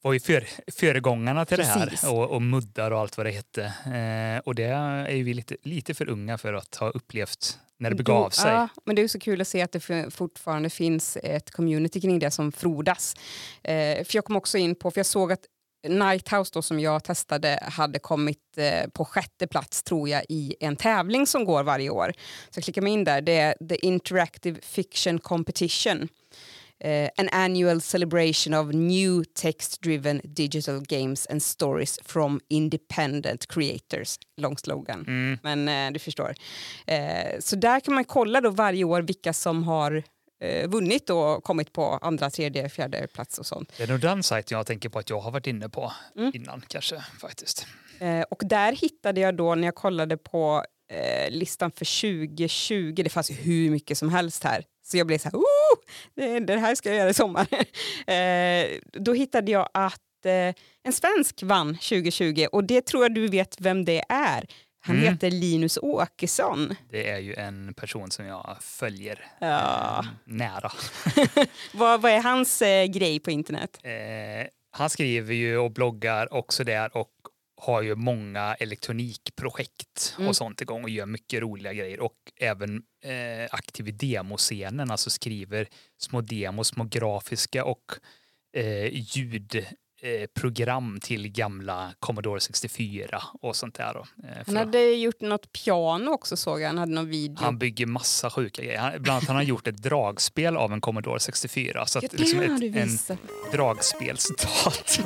[0.02, 2.02] var ju för, föregångarna till Precis.
[2.02, 3.64] det här och, och muddar och allt vad det hette.
[3.66, 7.90] Eh, och det är ju vi lite, lite för unga för att ha upplevt när
[7.90, 8.52] det begav Då- sig.
[8.52, 12.20] Ja, men det är så kul att se att det fortfarande finns ett community kring
[12.20, 13.16] det som frodas.
[13.64, 13.74] Eh,
[14.06, 15.46] för jag kom också in på, för jag såg att
[15.90, 20.76] Nighthouse då, som jag testade hade kommit eh, på sjätte plats tror jag i en
[20.76, 22.14] tävling som går varje år.
[22.50, 23.22] Så klickar mig in där.
[23.22, 26.08] Det är The Interactive Fiction Competition.
[26.80, 34.20] Eh, an annual celebration of new text-driven digital games and stories from independent creators.
[34.38, 35.40] Lång slogan Mm.
[35.44, 36.36] men eh, du förstår.
[36.88, 40.04] Eh, så där kan man kolla då varje år vilka som har
[40.42, 43.74] eh, vunnit och kommit på andra, tredje, fjärde plats och sånt.
[43.78, 46.32] Det är nog den sajten jag tänker på att jag har varit inne på Mm.
[46.36, 47.68] innan kanske faktiskt.
[48.00, 53.10] Eh, och där hittade jag då när jag kollade på eh, listan för 2020, det
[53.10, 54.64] fanns ju hur mycket som helst här.
[54.84, 55.78] Så jag blev så här, oh,
[56.16, 57.48] det, det här ska jag göra i sommar.
[58.10, 63.28] eh, då hittade jag att eh, en svensk vann 2020 och det tror jag du
[63.28, 64.46] vet vem det är.
[64.86, 65.14] Han Mm.
[65.14, 66.76] heter Linus Åkesson.
[66.90, 70.00] Det är ju en person som jag följer Ja.
[70.00, 70.72] eh, nära.
[71.74, 73.80] Vad, vad är hans eh, grej på internet?
[73.84, 73.92] Eh,
[74.72, 77.12] han skriver ju och bloggar också där och
[77.62, 78.56] har ju många
[79.20, 80.28] elektronikprojekt Mm.
[80.30, 85.10] och sånt igång och gör mycket roliga grejer och även eh, aktiv i demoscenen, alltså
[85.10, 85.68] skriver
[85.98, 87.86] små demos, små grafiska och
[88.58, 89.66] eh, eh,
[90.40, 93.94] program till gamla Commodore 64 och sånt där.
[93.94, 96.68] Då, eh, Han hade gjort något piano också såg jag.
[96.68, 97.44] Han hade någon video.
[97.44, 98.80] han bygger massa sjuka grejer.
[98.80, 101.86] Han, bland annat har han gjort ett dragspel av en Commodore 64.
[101.86, 103.18] Så Ja, att, det liksom har du ett, en
[103.52, 105.06] dragspelsdator.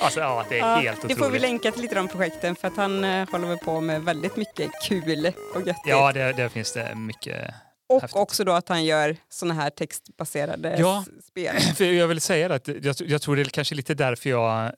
[0.00, 1.42] alltså ja, det är Ja, helt det får vi otroligt.
[1.42, 5.32] länka till lite de projekten för att han eh, håller på med väldigt mycket kul
[5.54, 5.82] och göttigt.
[5.86, 7.54] Ja, det, där finns det mycket.
[7.90, 8.16] Och häftigt.
[8.20, 11.04] också då att han gör såna här textbaserade Ja.
[11.24, 11.56] spel.
[11.76, 14.72] För jag vill säga det att jag, jag tror det är kanske lite därför jag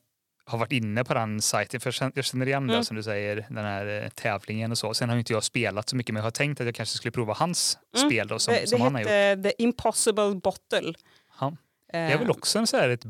[0.44, 2.76] har varit inne på den sajten, för jag känner- igen Mm.
[2.76, 4.94] det som du säger, den här eh, tävlingen och så.
[4.94, 6.96] Sen har ju inte jag spelat så mycket, men jag har tänkt att jag kanske
[6.96, 8.10] skulle prova hans Mm.
[8.10, 9.10] spel då, som, det som det han har gjort.
[9.10, 10.92] hette The Impossible Bottle.
[11.40, 11.56] Ja.
[11.92, 13.04] Det är väl också en så här, ett,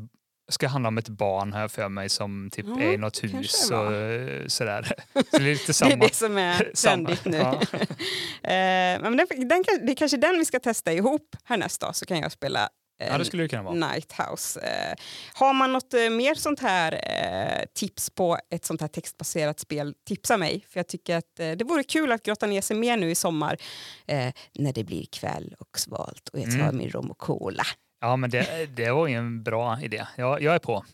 [0.51, 3.69] ska handla om ett barn här för mig som typ Ja, är i något hus
[3.69, 4.83] det och eh, sådär.
[5.13, 5.95] Så det är lite Det är samma.
[5.95, 6.95] det som är samma.
[7.15, 7.37] trendigt nu.
[7.37, 7.61] Ja.
[8.43, 12.05] Eh, men den, den, det är kanske den vi ska testa ihop härnäst då, så
[12.05, 13.73] kan jag spela ja, det skulle det kunna vara.
[13.73, 14.59] Nighthouse.
[14.59, 14.95] Eh,
[15.33, 19.93] har man något eh, mer sånt här eh, tips på ett sånt här textbaserat spel,
[20.07, 20.65] tipsa mig.
[20.69, 23.57] För jag tycker att det vore kul att grotta ner sig mer nu i sommar
[24.53, 26.77] när det blir kväll och svalt och jag tar Mm.
[26.77, 27.63] min rom och cola.
[28.03, 30.05] Ja, men det, det var ju en bra idé.
[30.15, 30.85] Jag, jag är på.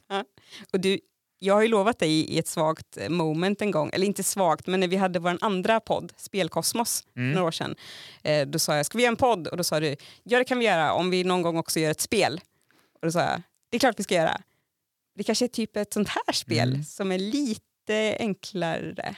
[0.73, 0.99] Och du,
[1.39, 4.67] jag har ju lovat dig i ett svagt eh, moment en gång, eller inte svagt,
[4.67, 7.31] men när vi hade vår andra podd, Spelkosmos, Mm.
[7.31, 7.75] några år sedan.
[8.23, 9.47] Eh, då sa jag, ska vi göra en podd?
[9.47, 11.91] Och då sa du, ja det kan vi göra om vi någon gång också gör
[11.91, 12.41] ett spel.
[12.93, 14.41] Och då sa jag, det är klart vi ska göra.
[15.15, 16.83] Det kanske är typ ett sånt här spel Mm.
[16.83, 19.15] som är lite enklare.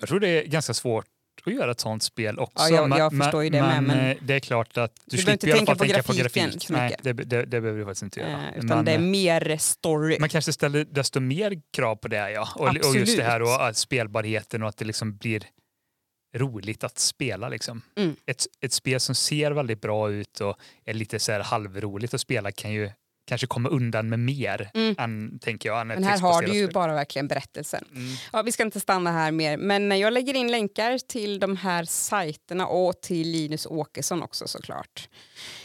[0.00, 1.06] Jag tror det är ganska svårt
[1.50, 2.64] att göra ett sånt spel också.
[2.64, 5.16] Ja, jag- men- jag förstår ju det med, men- eh, det är klart att du,
[5.16, 6.68] Du slipper i alla fall tänka på grafik.
[6.70, 8.30] Nej, det, det, det behöver du faktiskt inte göra.
[8.32, 10.16] Eh, utan Men, det är eh, mer story.
[10.20, 12.48] Man kanske ställer desto mer krav på det, ja.
[12.54, 15.42] Och, och just det här och att spelbarheten och att det liksom blir
[16.36, 17.48] roligt att spela.
[17.48, 17.82] Liksom.
[17.96, 18.16] Mm.
[18.26, 22.20] Ett, ett spel som ser väldigt bra ut och är lite så här halvroligt att
[22.20, 22.90] spela kan ju
[23.26, 24.94] kanske komma undan med mer Mm.
[24.98, 25.86] än, tänker jag.
[25.86, 26.74] Men här har du ju spel.
[26.74, 27.84] bara verkligen berättelsen.
[27.94, 28.14] Mm.
[28.32, 31.84] Ja, vi ska inte stanna här mer, men jag lägger in länkar till de här
[31.84, 35.08] sajterna och till Linus Åkesson också såklart.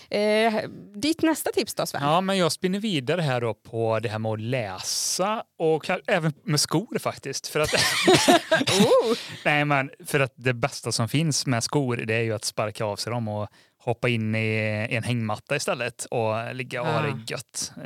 [0.10, 0.54] Eh,
[0.96, 2.02] ditt nästa tips då Sven?
[2.04, 6.34] Ja, men jag spinner vidare här då på det här med att läsa och även
[6.44, 7.48] med skor faktiskt.
[7.48, 7.74] För att,
[8.52, 9.18] Oh.
[9.46, 12.86] nej, men för att det bästa som finns med skor det är ju att sparka
[12.86, 13.48] av sig dem och
[13.84, 17.02] hoppa in i en hängmatta istället och ligga och ha Ah.
[17.02, 17.84] det gött eh,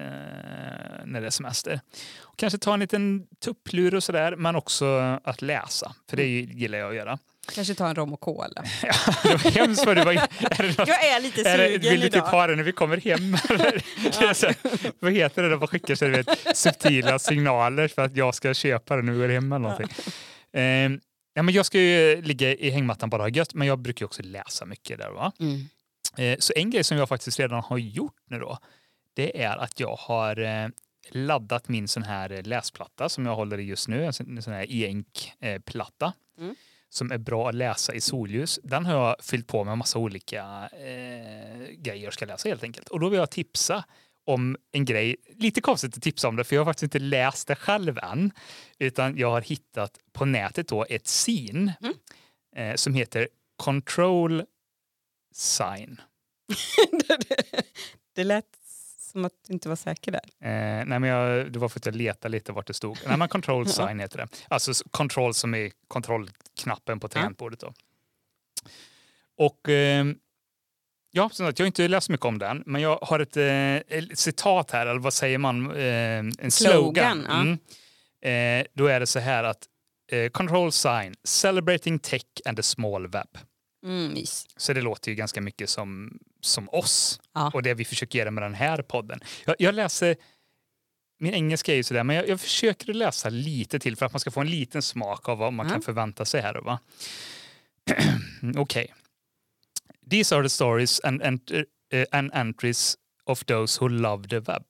[1.06, 1.80] när det är semester.
[2.22, 6.78] Och kanske ta en liten tupplur och sådär, men också att läsa, för det gillar
[6.78, 7.20] jag att göra.
[7.56, 8.64] Kanske ta en rom och cola.
[8.84, 10.14] Ja, det var hemskt vad du var...
[10.42, 12.26] Är det något Jag är lite är det, sugen vill du typ idag.
[12.28, 13.34] ha det när vi kommer hem?
[14.20, 14.56] Här,
[15.00, 19.02] vad heter det man skickar så, vet, subtila signaler för att jag ska köpa det
[19.02, 19.88] när vi går hem eller någonting.
[20.54, 21.00] Ehm,
[21.34, 24.24] ja, men jag ska ju ligga i hängmattan bara ha gött, men jag brukar också
[24.24, 25.10] läsa mycket där.
[25.10, 25.32] Va?
[25.40, 25.66] Mm.
[26.18, 28.58] Eh, så en grej som jag faktiskt redan har gjort nu då,
[29.14, 30.68] det är att jag har eh,
[31.12, 34.54] laddat min sån här läsplatta som jag håller i just nu, en sån en sån
[34.54, 36.14] här e-ink-platta.
[36.40, 36.56] Mm.
[36.90, 38.60] Som är bra att läsa i solljus.
[38.64, 42.64] Den har jag fyllt på med en massa olika eh, grejer jag ska läsa helt
[42.64, 42.90] enkelt.
[42.90, 43.86] Och då vill jag tipsa
[44.26, 47.48] om en grej, lite konstigt att tipsa om det för jag har faktiskt inte läst
[47.48, 48.32] det själv än.
[48.80, 51.94] Utan jag har hittat på nätet då ett sin Mm.
[52.56, 54.44] eh, som heter Control
[55.36, 56.02] Sign.
[58.16, 58.46] det lät
[59.00, 60.22] som att du inte var säker där.
[60.40, 62.98] Eh, nej men jag, det var för att jag letade lite vart det stod.
[63.08, 64.28] Nej men control sign heter det.
[64.48, 67.74] Alltså control som är kontrollknappen på tangentbordet då.
[69.38, 70.06] Och eh,
[71.12, 73.76] ja, som sagt, jag har inte läst mycket om den, men jag har ett, eh,
[73.76, 75.72] ett citat här, eller vad säger man?
[75.72, 76.52] Eh, en slogan.
[76.52, 77.42] Slogan, ja.
[77.42, 78.62] Mm.
[78.62, 79.68] Eh, då är det så här att
[80.12, 83.38] eh, control sign, celebrating tech and the small web.
[83.86, 84.24] Mm.
[84.58, 87.52] Så det låter ju ganska mycket som, som oss Ja.
[87.54, 89.20] och det vi försöker göra med den här podden.
[89.46, 90.16] Jag, jag läser,
[91.20, 94.20] min engelska är ju sådär, men jag, jag försöker läsa lite till för att man
[94.20, 95.72] ska få en liten smak av vad man Ja.
[95.74, 96.78] kan förvänta sig här.
[98.58, 98.94] Okej.
[100.10, 101.52] These are the stories and, and,
[101.94, 104.64] uh, and entries of those who love the web.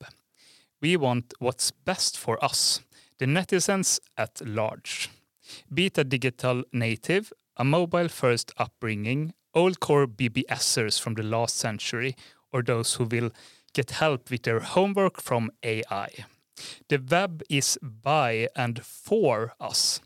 [0.82, 2.82] We want what's best for us,
[3.20, 5.10] the netizens at large.
[5.68, 7.26] Be it a digital native,
[7.58, 12.16] a mobile first upbringing, old core BBSers from the last century,
[12.52, 13.32] or those who will
[13.74, 16.10] get help with their homework from AI.
[16.90, 20.02] The web is by and for us.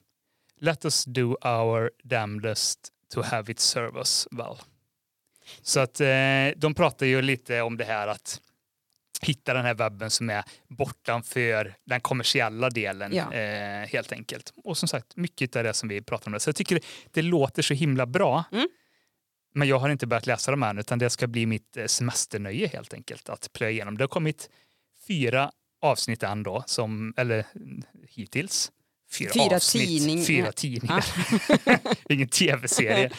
[0.61, 4.57] Let us do our damnedest to have it serve us well.
[5.61, 8.41] Så att eh, de pratar ju lite om det här att
[9.21, 13.33] hitta den här webben som är bortanför den kommersiella delen Ja.
[13.33, 14.53] eh, helt enkelt.
[14.63, 16.39] Och som sagt, mycket av det som vi pratar om.
[16.39, 16.79] Så jag tycker
[17.11, 18.43] det, låter så himla bra.
[18.51, 18.67] Mm.
[19.53, 22.67] Men jag har inte börjat läsa dem än, utan det ska bli mitt eh, semesternöje
[22.67, 23.97] helt enkelt att plöja igenom.
[23.97, 24.49] Det har kommit
[25.07, 25.51] fyra
[25.81, 28.71] avsnitt än då, som, eller mm, hittills.
[29.17, 31.05] Fyra, Fyra avsnitt, tidning- fyra tidningar.
[32.09, 33.11] Ingen tv-serie.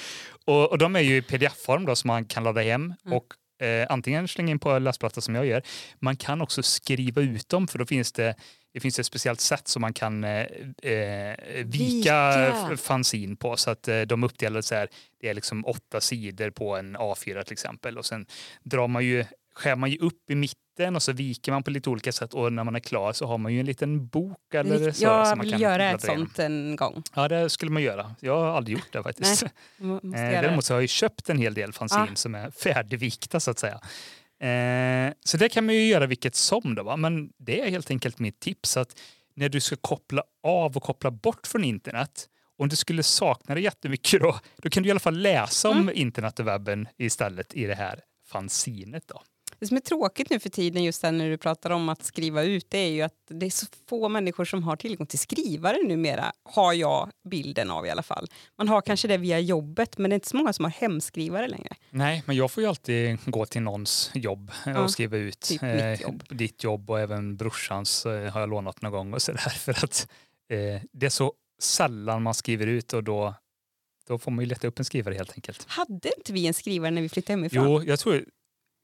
[0.45, 3.17] Och, och de är ju i pdf-form då som man kan ladda hem Mm.
[3.17, 3.27] och
[3.61, 5.63] eh, antingen slänga in på läsplatta som jag gör.
[5.99, 8.35] Man kan också skriva ut dem för då finns det
[8.73, 10.47] det finns ett speciellt sätt som man kan eh,
[10.83, 12.77] eh, vika, Vika.
[12.77, 14.89] fanzin på så att eh, de uppdelade så här.
[15.21, 18.27] Det är liksom åtta sidor på en A4 till exempel och sen
[18.63, 19.25] drar man ju
[19.61, 22.53] skär man ju upp i mitten och så viker man på lite olika sätt och
[22.53, 25.05] när man är klar så har man ju en liten bok eller så.
[25.05, 27.03] jag man vill kan göra ett sånt en gång.
[27.15, 28.15] Ja, det skulle man göra.
[28.21, 29.43] Jag har aldrig gjort det faktiskt.
[29.43, 30.11] Nej, Eh,
[30.43, 32.15] däremot så har jag ju köpt en hel del fanzine Ja.
[32.17, 33.81] som är färdigvikta så att säga.
[34.41, 36.97] Eh, så det kan man ju göra vilket som då, va?
[36.97, 39.01] men det är helt enkelt mitt tips att
[39.35, 42.27] när du ska koppla av och koppla bort från internet
[42.59, 45.77] om du skulle sakna det jättemycket då, då kan du i alla fall läsa om
[45.81, 45.95] Mm.
[45.97, 49.03] internet och webben istället i det här fanzinet.
[49.07, 49.23] Då.
[49.61, 52.43] Det som är tråkigt nu för tiden just där när du pratar om att skriva
[52.43, 55.77] ut det är ju att det är så få människor som har tillgång till skrivare
[55.83, 58.27] numera, har jag bilden av i alla fall.
[58.59, 61.49] Man har kanske det via jobbet men det är inte så många som har hemskrivare
[61.49, 61.75] längre.
[61.91, 65.41] Nej, men jag får ju alltid gå till någons jobb eh, Ja, och skriva ut
[65.41, 66.23] typ mitt jobb.
[66.29, 70.09] ditt jobb och även brorsans eh, har jag lånat någon gång och sådär för att
[70.49, 73.35] eh, det är så sällan man skriver ut och då,
[74.09, 75.65] då får man ju leta upp en skrivare helt enkelt.
[75.69, 77.65] Hade inte vi en skrivare när vi flyttade hemifrån?
[77.65, 78.25] Jo, jag tror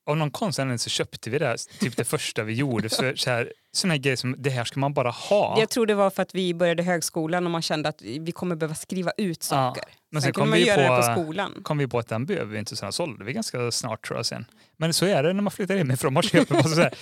[0.07, 2.89] av någon konstig anledning så köpte vi det, här, typ det första vi gjorde.
[2.89, 5.57] För så här, såna här grejer som det här ska man bara ha.
[5.61, 8.57] Jag tror det var för att vi började högskolan och man kände att vi kommer
[8.57, 9.85] behöva skriva ut saker.
[10.11, 11.53] men sen sen kom man vi göra det på- på skolan.
[11.63, 14.19] kom vi på att den behöver vi inte, så den sålde vi ganska snart tror
[14.19, 14.45] jag sen.
[14.79, 16.93] Men så är det när man flyttar hemifrån, man köper massa så här,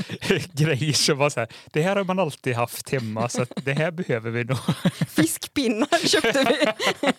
[0.64, 3.90] grejer som var så här, det här har man alltid haft hemma så det här
[3.90, 4.58] behöver vi nog.
[5.08, 6.66] Fiskpinnar köpte vi.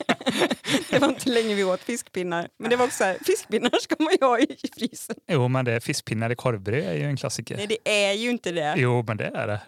[0.91, 2.47] det var inte länge vi åt fiskpinnar.
[2.59, 4.47] Men det var också så här, fiskpinnar ska man ju ha i
[4.79, 5.15] frysen.
[5.31, 7.57] Jo, men det fiskpinnar i korvbröd är ju en klassiker.
[7.57, 8.73] Nej, det är ju inte det.
[8.77, 9.61] Jo, men det är det.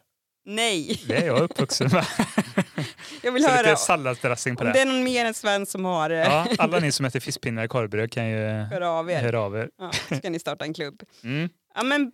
[0.45, 2.05] Nej, Det är jag uppvuxen med.
[3.21, 4.79] jag vill Så höra lite salladsdressing på det det.
[4.81, 6.15] är någon mer än Sven som har det.
[6.15, 9.21] Ja, alla ni som äter fiskpinnar i korvbröd kan ju Hör av er.
[9.21, 9.69] höra av er.
[9.77, 11.03] Ja, ska ni starta en klubb.
[11.23, 11.49] Mm.
[11.75, 12.11] Ja, men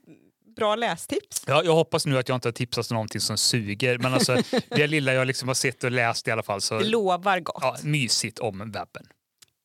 [0.55, 1.43] bra lästips.
[1.47, 4.37] Ja, jag hoppas nu att jag inte har tipsat om någonting som suger, men alltså,
[4.69, 7.57] det lilla jag liksom har sett och läst i alla fall så Det lovar gott.
[7.61, 9.05] ja, mysigt om webben.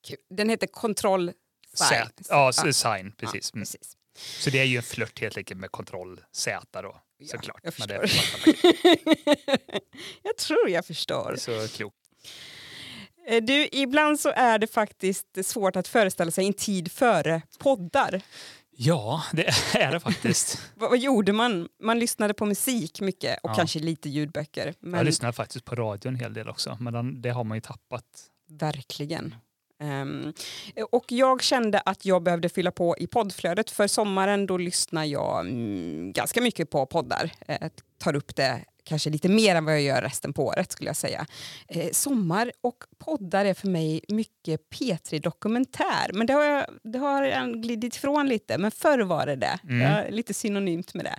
[0.09, 0.17] Kul.
[0.37, 1.33] Den heter Kontroll
[1.75, 3.51] Sät, ja, så sign, precis.
[3.53, 3.63] Ja, Mm.
[3.63, 3.97] precis.
[4.39, 7.61] Så det är ju en flört helt enkelt med kontroll Z då, Ja, såklart.
[7.63, 8.05] jag förstår.
[10.23, 11.37] jag tror jag förstår.
[11.39, 11.97] så klokt.
[13.29, 18.23] Eh, Du, ibland så är det faktiskt svårt att föreställa sig en tid före poddar.
[18.71, 20.59] Ja, det är det faktiskt.
[20.75, 21.69] Vad, vad gjorde man?
[21.83, 23.55] Man lyssnade på musik mycket och Ja.
[23.55, 24.75] kanske lite ljudböcker.
[24.81, 27.57] Men Jag lyssnar faktiskt på radio en hel del också, men den, det har man
[27.57, 28.05] ju tappat.
[28.51, 29.35] Verkligen.
[29.81, 30.33] Um,
[30.91, 33.71] och jag kände att jag behövde fylla på i poddflödet.
[33.71, 37.33] För sommaren då lyssnar jag mm, ganska mycket på poddar.
[37.49, 40.89] Eh, tar upp det kanske lite mer än vad jag gör resten på året skulle
[40.89, 41.27] jag säga.
[41.69, 46.11] Eh, sommar och poddar är för mig mycket P3 Dokumentär.
[46.13, 48.59] Men det har, jag, det har jag glidit ifrån lite.
[48.59, 49.59] Men förr var det det.
[49.63, 49.81] Mm.
[49.81, 51.19] Jag är lite synonymt med det.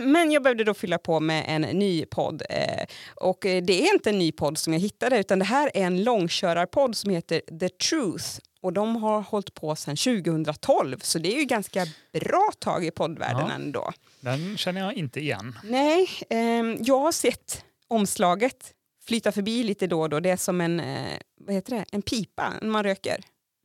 [0.00, 2.42] Men jag behövde då fylla på med en ny podd.
[2.50, 5.70] Eh, och eh, det är inte en ny podd som jag hittade utan det här
[5.74, 8.40] är en långkörarpodd som heter The Truth.
[8.62, 12.90] Och de har hållit på sedan 2012 så det är ju ganska bra tag i
[12.90, 13.54] poddvärlden Ja.
[13.54, 13.92] ändå.
[14.20, 15.58] Den känner jag inte igen.
[15.64, 18.72] Nej, ehm, jag har sett omslaget
[19.06, 20.20] flyta förbi lite då och då.
[20.20, 21.84] Det är som en, eh, vad heter det?
[21.92, 23.20] en pipa när man röker.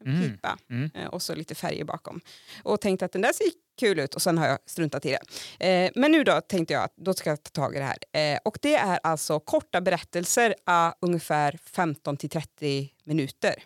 [0.06, 0.22] En Mm.
[0.32, 0.90] pipa Mm.
[0.96, 2.22] eh, och så lite färger bakom.
[2.64, 3.48] Och tänkte att den där ser
[3.80, 5.18] kul ut och sen har jag struntat i
[5.60, 5.66] det.
[5.68, 8.34] Eh, men nu då tänkte jag att då ska jag ta tag i det här.
[8.34, 13.64] Eh, och det är alltså korta berättelser a ungefär 15 till 30 minuter.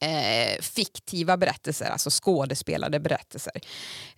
[0.00, 3.60] Eh, fiktiva berättelser, alltså skådespelade berättelser.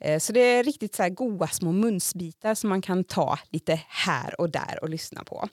[0.00, 3.80] Eh, så det är riktigt så här goda små munsbitar som man kan ta lite
[3.88, 5.48] här och där och lyssna på.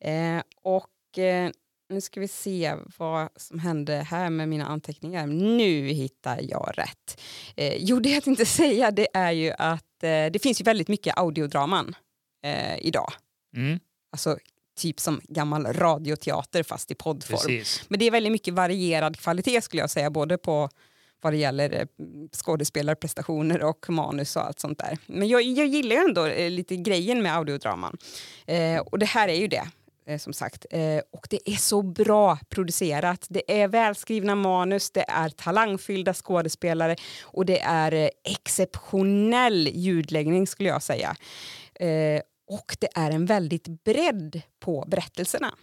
[0.00, 1.50] Eh, och eh,
[1.88, 5.26] nu ska vi se vad som hände här med mina anteckningar.
[5.26, 7.20] Nu hittar jag rätt.
[7.56, 10.88] Eh, jo, det jag tänkte säga det är ju att eh, det finns ju väldigt
[10.88, 11.96] mycket audiodraman
[12.44, 13.12] eh, idag.
[13.56, 13.80] Mm.
[14.12, 14.38] Alltså
[14.76, 17.36] typ som gammal radioteater fast i poddform.
[17.38, 17.82] Precis.
[17.88, 20.68] Men det är väldigt mycket varierad kvalitet skulle jag säga, både på
[21.22, 21.86] vad det gäller eh,
[22.32, 24.98] skådespelarprestationer och manus och allt sånt där.
[25.06, 27.96] Men jag, jag gillar ju ändå eh, lite grejen med audiodraman.
[28.46, 29.68] Eh, och det här är ju det.
[30.06, 30.66] eh, Som sagt.
[30.70, 33.26] Eh, och det är så bra producerat.
[33.30, 40.68] Det är välskrivna manus, det är talangfyllda skådespelare och det är eh, exceptionell ljudläggning skulle
[40.68, 41.16] jag säga.
[42.50, 45.54] Eh, och det är en väldigt bredd på berättelserna.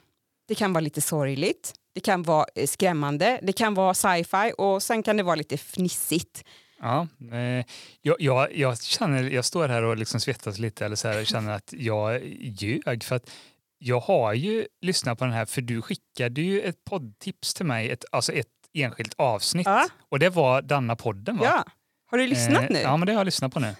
[0.47, 4.83] Det kan vara lite sorgligt, det kan vara eh, skrämmande, det kan vara sci-fi och
[4.83, 6.43] sen kan det vara lite fnissigt.
[6.79, 7.65] Ja, eh,
[8.01, 11.51] jag, jag, jag, känner, jag står här och liksom svettas lite eller så här, känner
[11.53, 13.03] att jag ljög.
[13.03, 13.29] För att
[13.77, 17.89] jag har ju lyssnat på den här, för du skickade ju ett poddtips till mig,
[17.91, 19.67] ett, alltså ett enskilt avsnitt.
[19.67, 19.87] Ja.
[20.09, 21.45] Och det var denna podden va?
[21.45, 21.65] Ja.
[22.11, 22.79] Har du lyssnat Eh, nu?
[22.79, 23.75] Ja, men det har jag lyssnat på nu.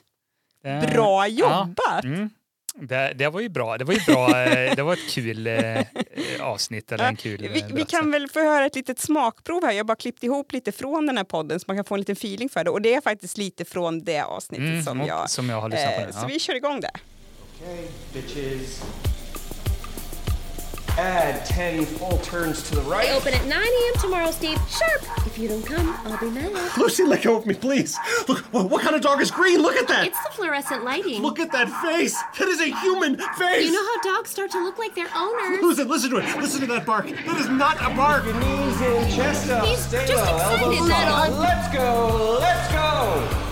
[0.64, 2.04] Det- Bra Ja, jobbat!
[2.04, 2.30] mm.
[2.76, 3.78] Det, det var ju bra.
[3.78, 4.44] Det var ju bra.
[4.44, 5.82] eh, Det var ett kul eh,
[6.40, 7.86] avsnitt eller en kul eh, vi, vi berättelse.
[7.98, 9.72] kan väl få höra ett litet smakprov här.
[9.72, 12.00] Jag har bara klippt ihop lite från den här podden så man kan få en
[12.02, 12.70] liten feeling för det.
[12.70, 15.30] Och det är faktiskt lite från det avsnittet Mm, som jag...
[15.30, 16.14] som jag har lyssnat på eh, nu.
[16.14, 16.92] Så vi kör igång det.
[17.62, 18.82] Okay, bitches.
[20.98, 23.10] Add 10 full turns to the I right.
[23.12, 24.02] open at 9 a.m.
[24.02, 24.60] tomorrow, Steve.
[24.70, 25.02] Sharp.
[25.26, 26.52] If you don't come, I'll be mad.
[26.78, 27.98] Lucy, let go of me, please.
[28.28, 29.62] Look, what kind of dog is green?
[29.62, 30.08] Look at that.
[30.08, 31.22] It's the fluorescent lighting.
[31.22, 32.22] Look at that face.
[32.38, 33.66] That is a human face.
[33.66, 35.62] You know how dogs start to look like their owners?
[35.62, 36.38] Listen, listen to it.
[36.38, 37.08] Listen to that bark.
[37.08, 38.26] That is not a bark.
[38.26, 41.38] Your knees in, chest up, He's stay just low, elbows excited, that's.
[41.38, 42.38] Let's go.
[42.40, 43.51] Let's go.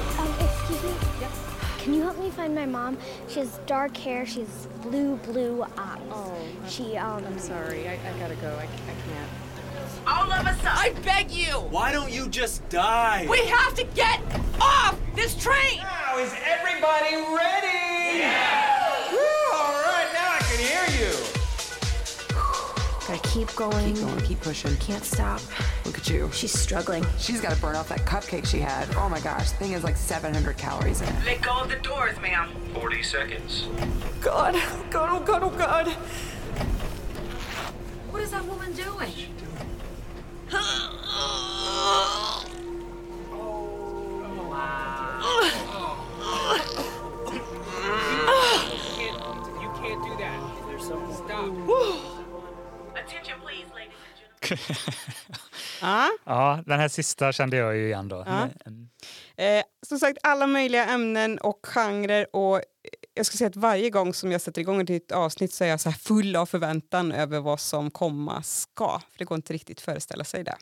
[1.89, 1.89] Excuse me.
[1.89, 2.97] Can you help me find my mom?
[3.27, 4.25] She has dark hair.
[4.25, 6.01] She has blue, blue eyes.
[6.11, 6.35] Oh,
[6.67, 7.25] she um.
[7.25, 7.87] I'm sorry.
[7.87, 8.49] I, I gotta go.
[8.49, 9.29] I, I can't.
[10.07, 11.53] All of us, I beg you!
[11.69, 13.27] Why don't you just die?
[13.29, 14.21] We have to get
[14.61, 15.77] off this train!
[15.77, 18.19] Now is everybody ready?
[18.19, 19.11] Yeah.
[19.11, 19.17] Woo,
[19.53, 20.98] all right, now I can hear you.
[23.09, 23.95] Gotta keep going.
[23.95, 24.21] Keep going.
[24.21, 24.77] Keep pushing.
[24.77, 25.41] Can't stop.
[25.83, 26.29] Look at you.
[26.31, 27.03] She's struggling.
[27.17, 28.87] She's got to burn off that cupcake she had.
[28.95, 31.25] Oh my gosh, the thing is like 700 calories in it.
[31.25, 32.51] Let go of the doors, ma'am.
[32.75, 33.67] 40 seconds.
[34.21, 35.87] God, oh God, oh God, oh God.
[38.11, 39.11] What is that woman doing?
[55.81, 56.09] Ja.
[56.25, 58.25] Ja, den här sista kände jag ju igen då.
[58.27, 58.47] Ja.
[59.43, 62.35] Eh, som sagt, alla möjliga ämnen och genrer.
[62.35, 62.61] Och eh,
[63.13, 65.67] jag ska säga att varje gång som jag sätter igång ett nytt avsnitt så är
[65.67, 68.99] jag så här full av förväntan över vad som komma ska.
[69.11, 70.55] För det går inte riktigt föreställa sig det.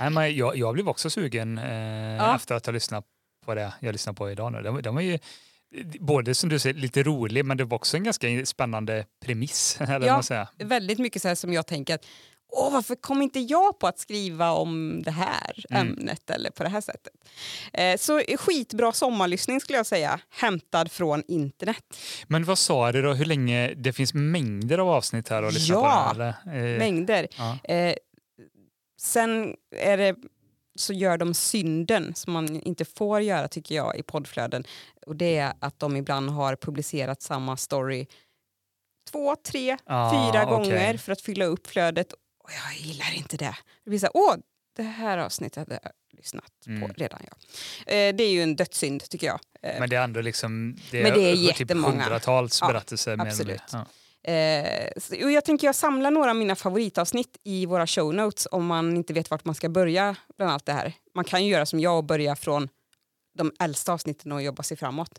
[0.00, 2.36] Nej, men jag, jag blev också sugen eh, Ja.
[2.36, 3.04] efter att ha lyssnat
[3.44, 4.52] på det jag lyssnar på idag.
[4.52, 4.62] Nu.
[4.62, 5.18] Den, den var ju
[6.00, 9.80] både som du säger lite rolig men det var också en ganska spännande premiss.
[9.80, 10.22] Eller Ja.
[10.22, 10.48] säger.
[10.58, 12.06] Väldigt mycket så här som jag tänker att
[12.48, 15.86] Åh, varför kom inte jag på att skriva om det här Mm.
[15.88, 17.12] ämnet eller på det här sättet?
[17.72, 21.84] Eh, så skitbra sommarlyssning skulle jag säga, hämtad från internet.
[22.26, 25.74] Men vad sa du då, hur länge, det finns mängder av avsnitt här att lyssna
[25.74, 26.14] Ja, på?
[26.14, 26.28] Eller?
[26.72, 27.28] Eh, Mängder.
[27.38, 27.58] ja.
[27.74, 27.94] Eh,
[29.00, 30.16] sen är det,
[30.78, 34.64] så gör de synden som man inte får göra tycker jag i poddflöden.
[35.06, 38.06] Och det är att de ibland har publicerat samma story
[39.12, 40.56] två, tre, Ah, fyra okej.
[40.56, 42.14] gånger för att fylla upp flödet.
[42.46, 43.56] Och jag gillar inte det.
[43.84, 44.34] Det blir så här, åh,
[44.76, 46.80] det här avsnittet hade jag lyssnat Mm.
[46.80, 47.20] på redan.
[47.30, 47.36] Ja.
[47.92, 49.40] Eh, det är ju en dödssynd tycker jag.
[49.62, 52.02] Eh, Men det är ändå liksom, det Men det är typ jättemånga.
[52.02, 53.16] hundratals Ja, berättelser.
[53.20, 53.62] absolut.
[53.72, 53.86] mindre.
[54.22, 54.32] Ja.
[54.32, 58.48] Eh, så- och jag tänker jag samlar några av mina favoritavsnitt i våra show notes
[58.50, 60.92] om man inte vet vart man ska börja bland allt det här.
[61.14, 62.68] Man kan ju göra som jag och börja från
[63.38, 65.18] de äldsta avsnitten och jobba sig framåt.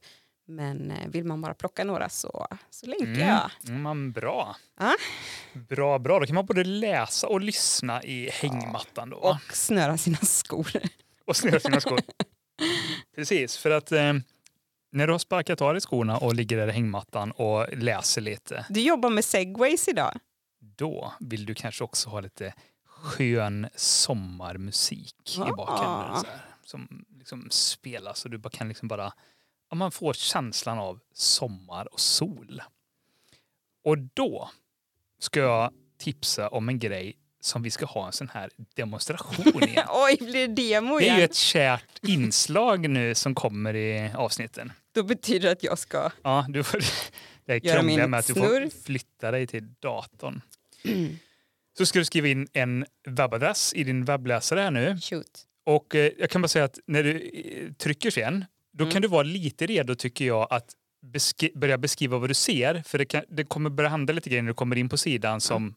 [0.50, 3.20] Men eh, vill man bara plocka några så, så länkar Mm.
[3.28, 3.52] jag.
[3.68, 4.56] Mm, man, bra.
[4.80, 4.96] Ja.
[5.54, 6.20] Bra, bra.
[6.20, 9.10] Då kan man både läsa och lyssna i hängmattan.
[9.10, 9.18] Då?
[9.18, 10.72] Och snöra sina skor.
[11.26, 12.00] och snöra sina skor.
[13.16, 14.14] Precis, för att eh,
[14.92, 18.66] när du har sparkat av dig skorna och ligger där i hängmattan och läser lite,
[18.70, 20.20] Du jobbar med segways idag.
[20.60, 22.54] då vill du kanske också ha lite
[22.86, 25.54] skön sommarmusik i Ah.
[25.56, 26.22] bakgrunden.
[26.22, 29.14] Så här, som liksom spelas och du bara kan liksom bara,
[29.70, 32.62] ja, man får känslan av sommar och sol.
[33.84, 34.50] Och då
[35.20, 39.88] ska jag tipsa om en grej som vi ska ha en sån här demonstration igen.
[39.90, 41.18] Oj, blir det demo Det är igen?
[41.18, 44.72] ju ett kärt inslag nu som kommer i avsnitten.
[44.92, 46.12] Då betyder det att jag ska...
[46.22, 46.80] Ja, du får,
[47.46, 50.42] det är krångliga min med att du får flytta dig till datorn.
[51.78, 54.98] Så ska du skriva in en webbadress i din webbläsare här nu.
[55.02, 55.44] Shoot.
[55.64, 58.46] Och eh, jag kan bara säga att när du eh, trycker sen,
[58.78, 58.94] då Mm.
[58.94, 60.66] kan du vara lite redo tycker jag att
[61.14, 62.84] beski- börja beskriva vad du ser.
[62.86, 65.42] För det, kan, det kommer börja hända lite grejer när du kommer in på sidan
[65.42, 65.76] som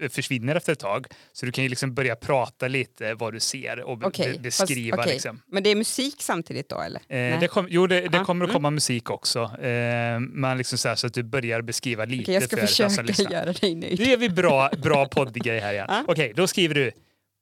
[0.00, 1.06] f- försvinner efter ett tag.
[1.32, 4.50] Så du kan ju liksom börja prata lite vad du ser och be- Okej, be-
[4.50, 4.96] fast- beskriva.
[4.96, 5.12] okej.
[5.12, 5.42] Liksom.
[5.46, 7.00] Men det är musik samtidigt då eller?
[7.08, 8.52] Eh, det kom, jo, det, det kommer att mm.
[8.52, 9.40] komma musik också.
[9.42, 12.88] Eh, men liksom så, så att du börjar beskriva lite Okej, jag ska för som
[12.90, 13.30] försöka lyssnar.
[13.32, 13.98] göra dig nöjd.
[14.00, 15.86] Nu gör vi bra, bra poddgrej här igen.
[15.90, 16.04] Ja.
[16.08, 16.90] Okej, då skriver du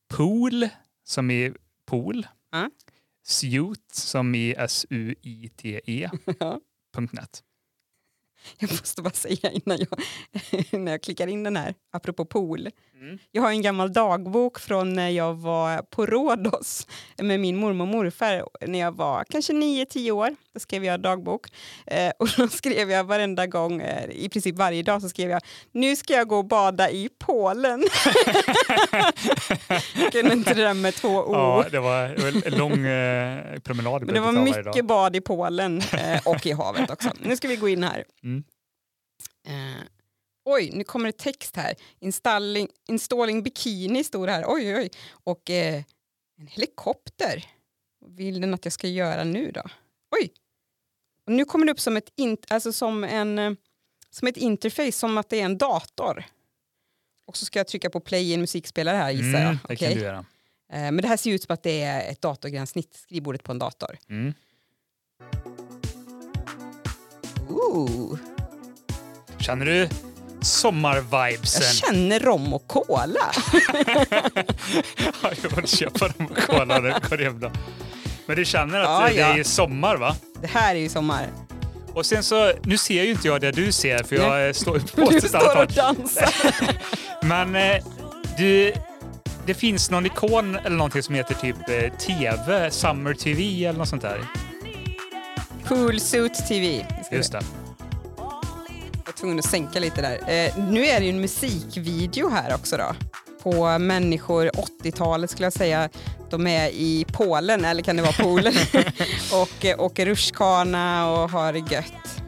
[0.09, 0.69] pool,
[1.05, 1.53] som i
[1.87, 2.27] pool.
[2.53, 2.71] Ja.
[3.25, 6.11] Suit, som i S-U-I-T-E.
[7.13, 7.43] .net.
[8.59, 10.01] Jag måste bara säga innan jag,
[10.81, 12.69] när jag klickar in den här, apropå pool.
[13.01, 13.19] Mm.
[13.31, 16.87] Jag har en gammal dagbok från när jag var på Rhodos
[17.23, 20.37] med min mormor och morfar när jag var kanske 9-10 år.
[20.55, 21.47] Då skrev jag dagbok.
[21.87, 25.43] Eh, och då skrev jag varenda gång, eh, i princip varje dag, så skrev jag
[25.73, 27.85] nu ska jag gå och bada i Polen.
[30.13, 31.33] kunde inte det där med två O.
[31.33, 32.03] Ja, det var,
[32.47, 34.05] en lång eh, promenad.
[34.05, 37.11] Men det var mycket bad i Polen eh, och i havet också.
[37.23, 38.05] Nu ska vi gå in här.
[38.25, 38.30] Mm.
[39.47, 39.83] Eh,
[40.45, 41.75] oj, nu kommer det text här.
[41.99, 44.45] Installing, installing bikini står det här.
[44.47, 44.91] Oj, oj.
[45.11, 45.83] Och eh,
[46.39, 47.45] en helikopter.
[48.07, 49.63] Vill den att jag ska göra nu då?
[50.11, 50.33] Oj!
[51.27, 53.53] Och nu kommer det upp som ett, in, alltså som, en, eh,
[54.11, 56.25] som ett interface, som att det är en dator.
[57.27, 59.43] Och så ska jag trycka på play i en musikspelare här gissar jag.
[59.43, 59.95] Mm, det kan Okej.
[59.95, 60.25] du göra.
[60.73, 63.59] Eh, Men det här ser ut som att det är ett datorgränssnitt, skrivbordet på en
[63.59, 63.99] dator.
[64.09, 64.35] Mm.
[67.49, 68.19] Ooh.
[69.41, 69.89] Känner du
[70.43, 71.63] sommarvibesen?
[71.63, 73.21] Jag känner rom och cola.
[75.23, 76.27] Ja, jag får köpa dem
[76.61, 77.51] och när det går hem då.
[78.27, 79.39] Men du känner att Ja, det ja.
[79.39, 80.17] är sommar va?
[80.41, 81.27] Det här är ju sommar.
[81.95, 84.55] Och sen så, nu ser ju inte jag det du ser för jag Nej.
[84.55, 86.35] står på Du står och dansar.
[87.27, 87.85] Men eh,
[88.39, 88.73] du,
[89.47, 93.89] det finns någon ikon eller någonting som heter typ eh, TV, Summer TV eller något
[93.89, 94.21] sånt där.
[95.69, 96.87] Cool Suit TV.
[97.13, 97.41] Just det.
[99.21, 100.15] Tvungen att sänka lite där.
[100.15, 102.95] Eh, nu är det ju en musikvideo här också då.
[103.43, 104.47] På människor
[104.83, 105.89] 80-talet skulle jag säga.
[106.31, 108.53] De är i Polen, eller kan det vara Polen?
[109.33, 112.23] och eh, åker rutschkana och har det gött.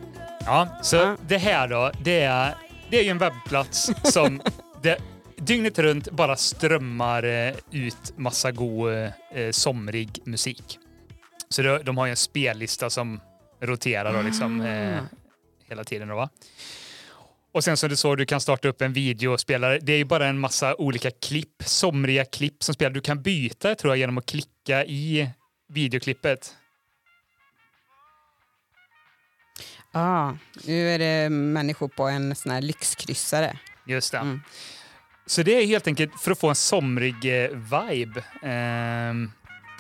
[0.47, 1.17] Ja, så Ja.
[1.29, 2.55] det här då, det är,
[2.91, 4.43] det är ju en webbplats som
[4.83, 4.99] det,
[5.37, 8.93] dygnet runt bara strömmar eh, ut massa god
[9.35, 10.79] eh, somrig musik.
[11.49, 13.21] Så de, de har ju en spellista som
[13.61, 14.99] roterar då liksom eh,
[15.69, 16.09] hela tiden.
[16.09, 16.29] Då, va?
[17.53, 19.79] Och sen som du såg, du kan starta upp en videospelare.
[19.79, 22.91] Det är ju bara en massa olika klipp, somriga klipp som spelar.
[22.91, 25.31] Du kan byta tror jag genom att klicka i
[25.69, 26.57] videoklippet.
[29.93, 30.33] Ah,
[30.67, 33.59] nu är det människor på en sån här lyxkryssare.
[33.87, 34.19] Just det.
[34.19, 34.41] Mm.
[35.27, 38.23] Så det är helt enkelt för att få en somrig eh, vibe.
[38.43, 39.31] ehm,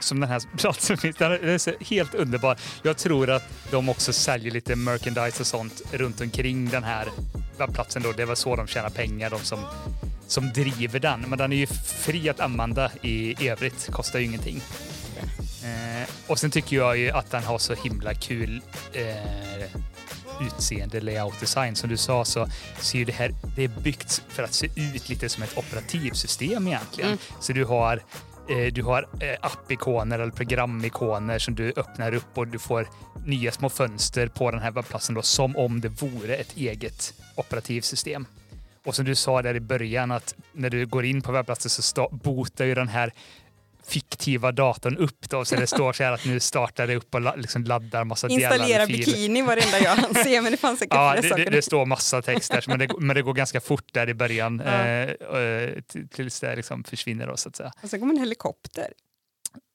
[0.02, 1.16] som den här platsen finns.
[1.16, 2.56] Den är, helt underbar.
[2.82, 7.08] Jag tror att de också säljer lite merchandise och sånt runt omkring den här
[7.58, 8.02] webbplatsen.
[8.02, 8.12] Då.
[8.12, 9.58] Det var så de tjänar pengar, de som,
[10.26, 11.20] som driver den.
[11.20, 13.88] Men den är ju fri att använda i övrigt.
[13.92, 14.62] Kostar ju ingenting.
[15.64, 18.60] Eh, och sen tycker jag ju att den har så himla kul
[18.92, 19.80] eh,
[20.46, 21.76] utseende, layout design.
[21.76, 22.48] Som du sa så
[22.78, 26.66] ser ju det här, det är byggt för att se ut lite som ett operativsystem
[26.66, 27.18] egentligen.
[27.40, 28.02] Så du har
[28.48, 32.88] Eh, du har eh, appikoner eller programikoner som du öppnar upp och du får
[33.26, 38.26] nya små fönster på den här webbplatsen då, som om det vore ett eget operativsystem.
[38.84, 42.08] Och som du sa där i början att när du går in på webbplatsen så
[42.12, 43.12] botar ju den här
[43.86, 47.20] fiktiva datorn upp då, så det står så här att nu startar det upp och
[47.20, 49.06] la, liksom laddar massa Installera delade filer.
[49.06, 51.44] bikini var det enda jag hann se, men det fanns säkert Ja, det, saker.
[51.44, 54.14] det, det står massa text där, men det, men det går ganska fort där i
[54.14, 54.72] början Ja.
[54.72, 55.10] eh,
[55.42, 57.26] eh, till- tills det liksom försvinner.
[57.26, 57.72] Då, så att säga.
[57.82, 58.92] Och sen kommer en helikopter.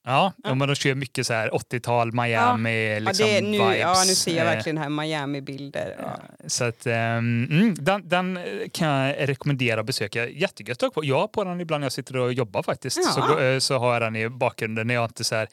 [0.07, 0.55] Ja, ja.
[0.55, 3.77] men de kör mycket så här 80-tal, Miami, Ja, liksom är nu, vibes.
[3.79, 5.95] ja, nu ser jag eh, verkligen här Miami-bilder.
[5.99, 6.19] Ja.
[6.47, 8.39] Så att, mm, den, den
[8.71, 10.27] kan jag rekommendera att besöka.
[10.27, 11.05] Jättegött att på.
[11.05, 12.97] Jag har på den ibland när jag sitter och jobbar faktiskt.
[12.97, 13.11] Ja.
[13.11, 15.47] Så, eh, så har jag den i bakgrunden när jag inte så här,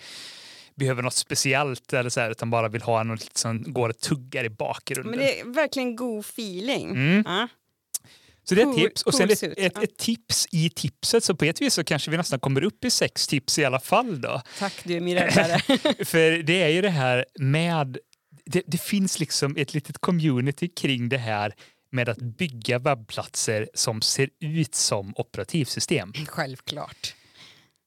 [0.75, 4.45] behöver något speciellt eller så här, utan bara vill ha något som går och tuggar
[4.45, 5.11] i bakgrunden.
[5.11, 6.91] Men det är verkligen god feeling.
[6.91, 7.49] Mm.
[8.45, 9.03] Så det är ett Cool- tips.
[9.03, 11.25] Och sen cool ett, ett, ett tips i tipset.
[11.25, 13.81] Så på ett vis så kanske vi nästan kommer upp i sex tips i alla
[13.81, 14.21] fall.
[14.21, 14.43] då.
[14.59, 15.59] Tack, du är min räddare.
[16.05, 17.99] För det är ju det här med...
[18.47, 21.55] Det, det finns liksom ett litet community kring det här
[21.93, 26.13] med att bygga webbplatser som ser ut som operativsystem.
[26.29, 27.15] Självklart.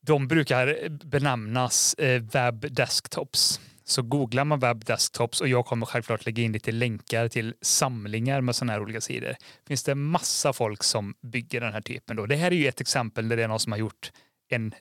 [0.05, 3.59] De brukar benämnas eh, web desktops.
[3.89, 8.41] Så googlar man web desktops och jag kommer självklart lägga in lite länkar till samlingar
[8.41, 9.35] med sådana här olika sidor.
[9.67, 12.15] Finns det massa folk som bygger den här typen.
[12.15, 12.25] Då.
[12.25, 14.11] Det här är ju ett exempel där det är någon som har gjort
[14.49, 14.73] en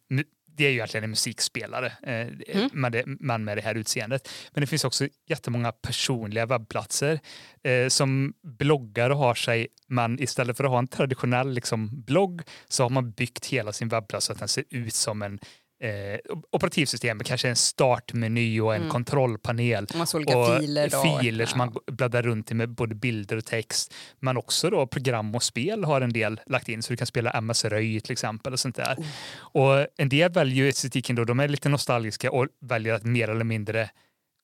[0.57, 2.27] det är ju egentligen en musikspelare, eh,
[2.73, 4.29] men, det, men med det här utseendet.
[4.53, 7.21] Men det finns också jättemånga personliga webbplatser
[7.63, 12.43] eh, som bloggar och har sig, men istället för att ha en traditionell liksom, blogg
[12.69, 15.39] så har man byggt hela sin webbplats så att den ser ut som en
[15.81, 16.19] eh,
[16.51, 19.87] operativsystem kanske en startmeny och en kontrollpanel.
[19.95, 21.21] Massa olika och filer då.
[21.21, 23.95] filer som man bläddrar runt i med både bilder och text.
[24.21, 27.31] Men också då program och spel har en del lagt in så du kan spela
[27.31, 28.97] MS Röj till exempel och sånt där.
[29.37, 33.29] Och en del väljer ju estetiken då, de är lite nostalgiska och väljer att mer
[33.29, 33.91] eller mindre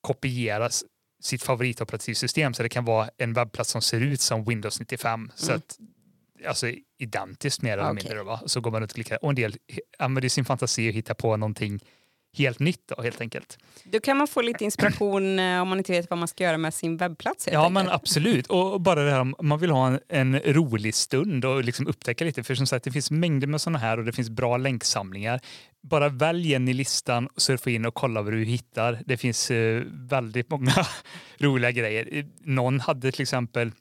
[0.00, 0.68] kopiera
[1.22, 5.30] sitt favoritoperativsystem så det kan vara en webbplats som ser ut som Windows 95.
[5.34, 5.78] Så att,
[6.46, 6.66] alltså
[7.02, 7.94] identiskt mer eller Okej.
[7.94, 8.24] mindre.
[8.24, 8.40] Då?
[8.46, 9.24] Så går man runt och klickar.
[9.24, 9.56] Och en del
[9.98, 11.80] använder sin fantasi och hittar på någonting
[12.38, 13.58] helt nytt då, helt enkelt.
[13.84, 16.58] Då kan man få lite inspiration eh, om man inte vet vad man ska göra
[16.58, 17.48] med sin webbplats.
[17.52, 17.72] Ja, enkelt.
[17.74, 18.46] men absolut.
[18.46, 22.24] Och bara det här om man vill ha en, en rolig stund och liksom upptäcka
[22.24, 22.42] lite.
[22.42, 25.40] För som sagt, det finns mängder med sådana här och det finns bra länksamlingar.
[25.82, 28.98] Bara välj en i listan, surfa in och kolla vad du hittar.
[29.06, 30.72] Det finns eh, väldigt många
[31.38, 32.08] roliga grejer.
[32.12, 33.72] Eh, Någon hade till exempel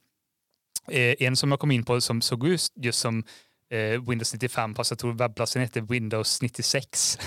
[0.91, 3.23] en som jag kom in på som såg ut just som
[3.71, 7.19] eh, Windows 95 fast jag tror webbplatsen hette Windows 96.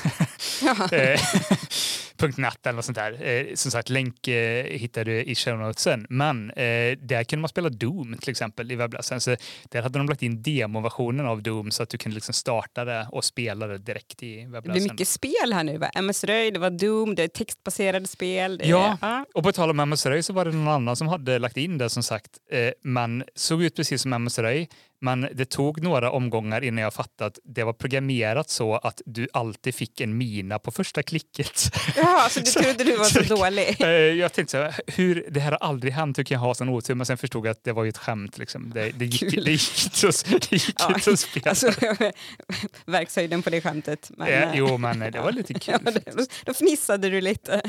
[2.29, 3.27] .net eller något sånt där.
[3.27, 6.07] Eh, som sagt, länk eh, hittar du i show notesen.
[6.11, 9.21] Men eh, där kunde man spela Doom till exempel i webbläsaren.
[9.21, 9.37] Så
[9.71, 13.09] där hade de lagt in demoversionen av Doom så att du kunde liksom starta det
[13.13, 14.73] och spela det direkt i Det webbläsaren.
[14.83, 15.91] blir mycket spel här nu va?
[15.95, 18.59] MS Röj, det var Doom, det är textbaserade spel.
[18.59, 21.09] Det är, Ja, och på tal om MS Röj så var det någon annan som
[21.09, 22.31] hade lagt in det som sagt.
[22.51, 24.69] Eh, man såg ut precis som MS Röj,
[25.01, 29.29] men det tog några omgångar innan jag fattade att det var programmerat så att du
[29.33, 31.75] alltid fick en mina på första klicket.
[31.97, 33.81] Jaha, så du trodde du var så dålig?
[33.81, 36.55] Eh, jag tänkte så här, hur, det här har aldrig hänt, hur kan jag ha
[36.55, 36.95] sån otur?
[36.95, 38.39] Men sen förstod jag att det var ju ett skämt.
[38.39, 38.71] Liksom.
[38.75, 39.45] Det, det gick, Kul.
[39.45, 41.51] det gick inte att, Ja, spela.
[41.51, 41.71] Alltså,
[42.87, 44.11] verkshöjden på det skämtet.
[44.17, 45.75] Men, Eh, eh, jo, men det var lite kul.
[45.85, 46.13] ja,
[46.45, 47.63] då fnissade du lite.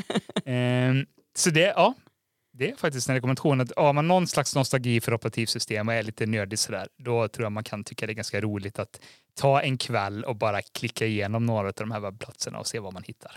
[0.44, 1.06] Ehm,
[1.36, 1.94] så det, ja,
[2.58, 3.60] det är faktiskt en rekommendation.
[3.60, 7.44] Att har man någon slags nostalgi för operativsystem och är lite nördig sådär, då tror
[7.44, 9.00] jag man kan tycka det är ganska roligt att
[9.34, 12.92] ta en kväll och bara klicka igenom några av de här webbplatserna och se vad
[12.92, 13.36] man hittar.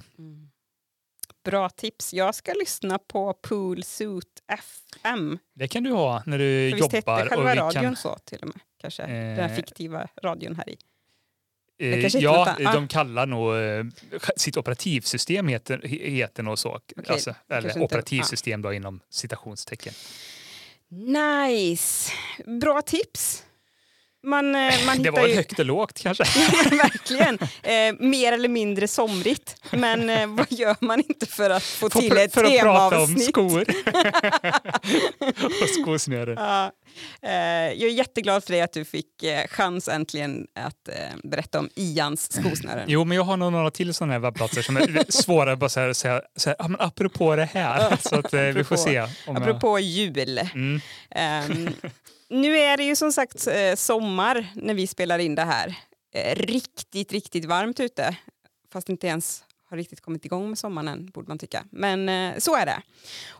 [1.43, 2.13] Bra tips.
[2.13, 5.37] Jag ska lyssna på Pool Suit FM.
[5.53, 7.25] Det kan du ha när du För visst hette jobbar.
[7.29, 8.59] själva och vi radion kan, så till och med?
[8.81, 9.01] Kanske.
[9.07, 10.73] Den Eh, här fiktiva radion här i.
[10.73, 11.68] eh, det kanske inte
[12.21, 12.73] ja, låter- ah.
[12.73, 13.83] de kallar nog eh,
[14.35, 16.73] sitt operativsystem heter, he- heter nog så.
[16.73, 17.83] alltså, kanske eller inte- ah.
[17.83, 19.93] operativsystem då inom citationstecken.
[20.89, 22.11] Nice!
[22.61, 23.43] Bra tips.
[24.23, 25.35] Man, eh, man Det var ju...
[25.35, 26.23] högt och lågt kanske.
[26.69, 27.37] Verkligen.
[27.63, 29.55] Eh, mer eller mindre somrigt.
[29.71, 33.15] Men eh, vad gör man inte för att få till ett för att prata om
[33.15, 33.29] temaavsnitt?
[33.29, 33.65] skor.
[35.63, 36.35] och skosnören.
[36.37, 36.71] Ja,
[37.21, 37.31] eh,
[37.73, 41.69] jag är jätteglad för dig att du fick eh, chans äntligen att eh, berätta om
[41.75, 42.85] Ians skosnären.
[42.87, 45.93] Jo, men jag har nog några till sådana här webbplatser som är svåra att säga,
[45.93, 47.97] säga, säga ah, men apropå det här.
[48.09, 48.99] Så att eh, vi får Apropå- se.
[49.01, 49.37] Om jag...
[49.41, 50.39] Apropå jul.
[50.53, 50.81] Mm.
[52.29, 55.75] Nu är det ju som sagt eh, sommar när vi spelar in det här.
[56.13, 58.17] Eh, riktigt, riktigt varmt ute.
[58.73, 61.65] Fast inte ens har riktigt kommit igång med sommaren än, borde man tycka.
[61.71, 62.81] Men eh, så är det.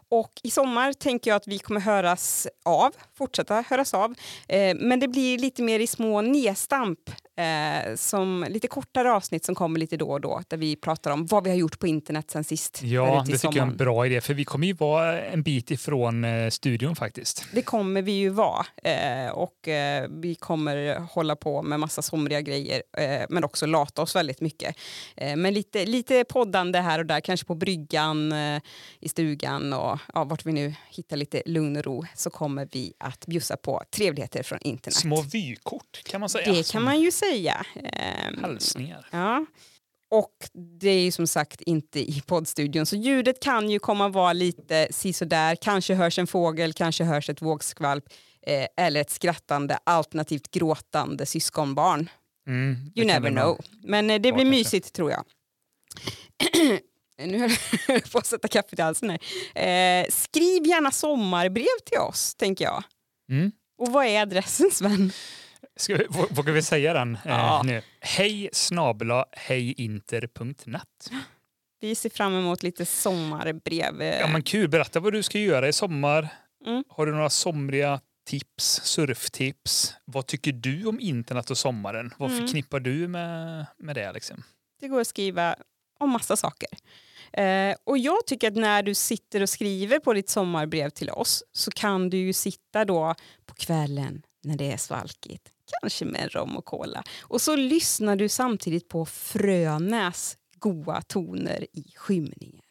[0.10, 4.16] Och i sommar tänker jag att vi kommer höras av, fortsätta höras av.
[4.76, 7.00] Men det blir lite mer i små nedstamp,
[7.40, 11.26] eh, som lite kortare avsnitt som kommer lite då och då, där vi pratar om
[11.26, 12.82] vad vi har gjort på internet sen sist.
[12.84, 15.72] Ja, det tycker jag är en bra idé, för vi kommer ju vara en bit
[15.72, 17.46] ifrån eh, studion faktiskt.
[17.54, 18.66] Det kommer vi ju vara.
[18.84, 24.02] Eh, och eh, vi kommer hålla på med massa somriga grejer, eh, men också lata
[24.02, 24.76] oss väldigt mycket.
[25.16, 28.34] Eh, men lite, lite poddande här och där, kanske på bryggan,
[29.00, 32.94] i stugan och ja, vart vi nu hittar lite lugn och ro, så kommer vi
[32.98, 34.96] att bjussa på trevligheter från internet.
[34.96, 36.54] Små vykort kan man säga.
[36.54, 37.29] Det kan man ju säga.
[37.76, 39.08] Eh, Hälsningar.
[39.12, 39.46] Ja.
[40.12, 40.34] Och
[40.80, 44.88] det är ju som sagt inte i poddstudion, så ljudet kan ju komma vara lite
[44.92, 45.56] sisådär.
[45.56, 48.06] Kanske hörs en fågel, kanske hörs ett vågskvalp
[48.48, 52.10] eh, eller ett skrattande alternativt gråtande syskonbarn.
[52.48, 53.60] Mm, You never know.
[53.84, 55.24] Men eh, det blir mysigt tror jag.
[57.28, 57.52] nu höll
[57.88, 59.20] jag på att sätta kaffet i halsen här.
[60.02, 62.84] Eh, skriv gärna sommarbrev till oss, tänker jag.
[63.32, 63.52] Mm.
[63.78, 65.12] Och vad är adressen, Sven?
[65.80, 67.82] Ska vi, vå- vågar vi säga den eh, nu?
[68.00, 71.10] Hej snabela hejinter.net.
[71.82, 74.02] Vi ser fram emot lite sommarbrev.
[74.02, 76.28] eh, Ja, men kul, berätta vad du ska göra i sommar.
[76.66, 76.84] Mm.
[76.90, 79.94] Har du några somriga tips, surftips?
[80.06, 82.14] Vad tycker du om internet och sommaren?
[82.18, 82.42] Vad Mm.
[82.42, 84.12] förknippar du med, med det?
[84.14, 84.44] Liksom?
[84.80, 85.56] Det går att skriva
[86.00, 86.70] om massa saker.
[87.34, 91.44] Eh, och jag tycker att när du sitter och skriver på ditt sommarbrev till oss
[91.52, 93.16] så kan du ju sitta då
[93.46, 95.50] på kvällen när det är svalkigt,
[95.82, 97.04] kanske med rom och cola.
[97.22, 102.66] Och så lyssnar du samtidigt på Frönäs goa toner i skymningen.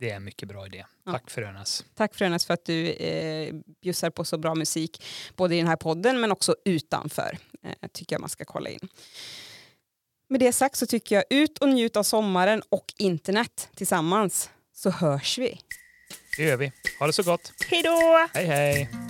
[0.00, 0.84] Det är en mycket bra idé.
[1.04, 1.12] Ja.
[1.12, 1.84] Tack för Önas.
[1.94, 5.04] Tack Frönäs för att du eh, bjussar på så bra musik
[5.36, 7.38] både i den här podden men också utanför.
[7.62, 8.88] Eh, tycker jag man ska kolla in.
[10.28, 14.90] Med det sagt så tycker jag ut och njut av sommaren och internet tillsammans så
[14.90, 15.60] hörs vi.
[16.36, 16.72] Det gör vi.
[16.98, 17.52] Ha det så gott.
[17.70, 18.28] Hej då!
[18.32, 19.03] Hej hej!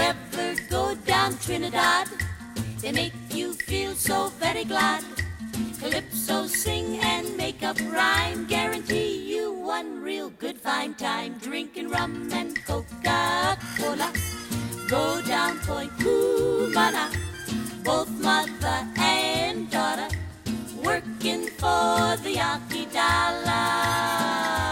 [0.00, 2.08] Ever go down Trinidad,
[2.80, 5.04] they make you feel so very glad.
[5.80, 11.38] Calypso sing and make up rhyme, guarantee you one real good fine time.
[11.38, 14.12] Drinking rum and Coca-Cola.
[14.88, 17.12] Go down Point Cumana,
[17.84, 20.08] both mother and daughter,
[20.82, 24.67] working for the Yankee dollar.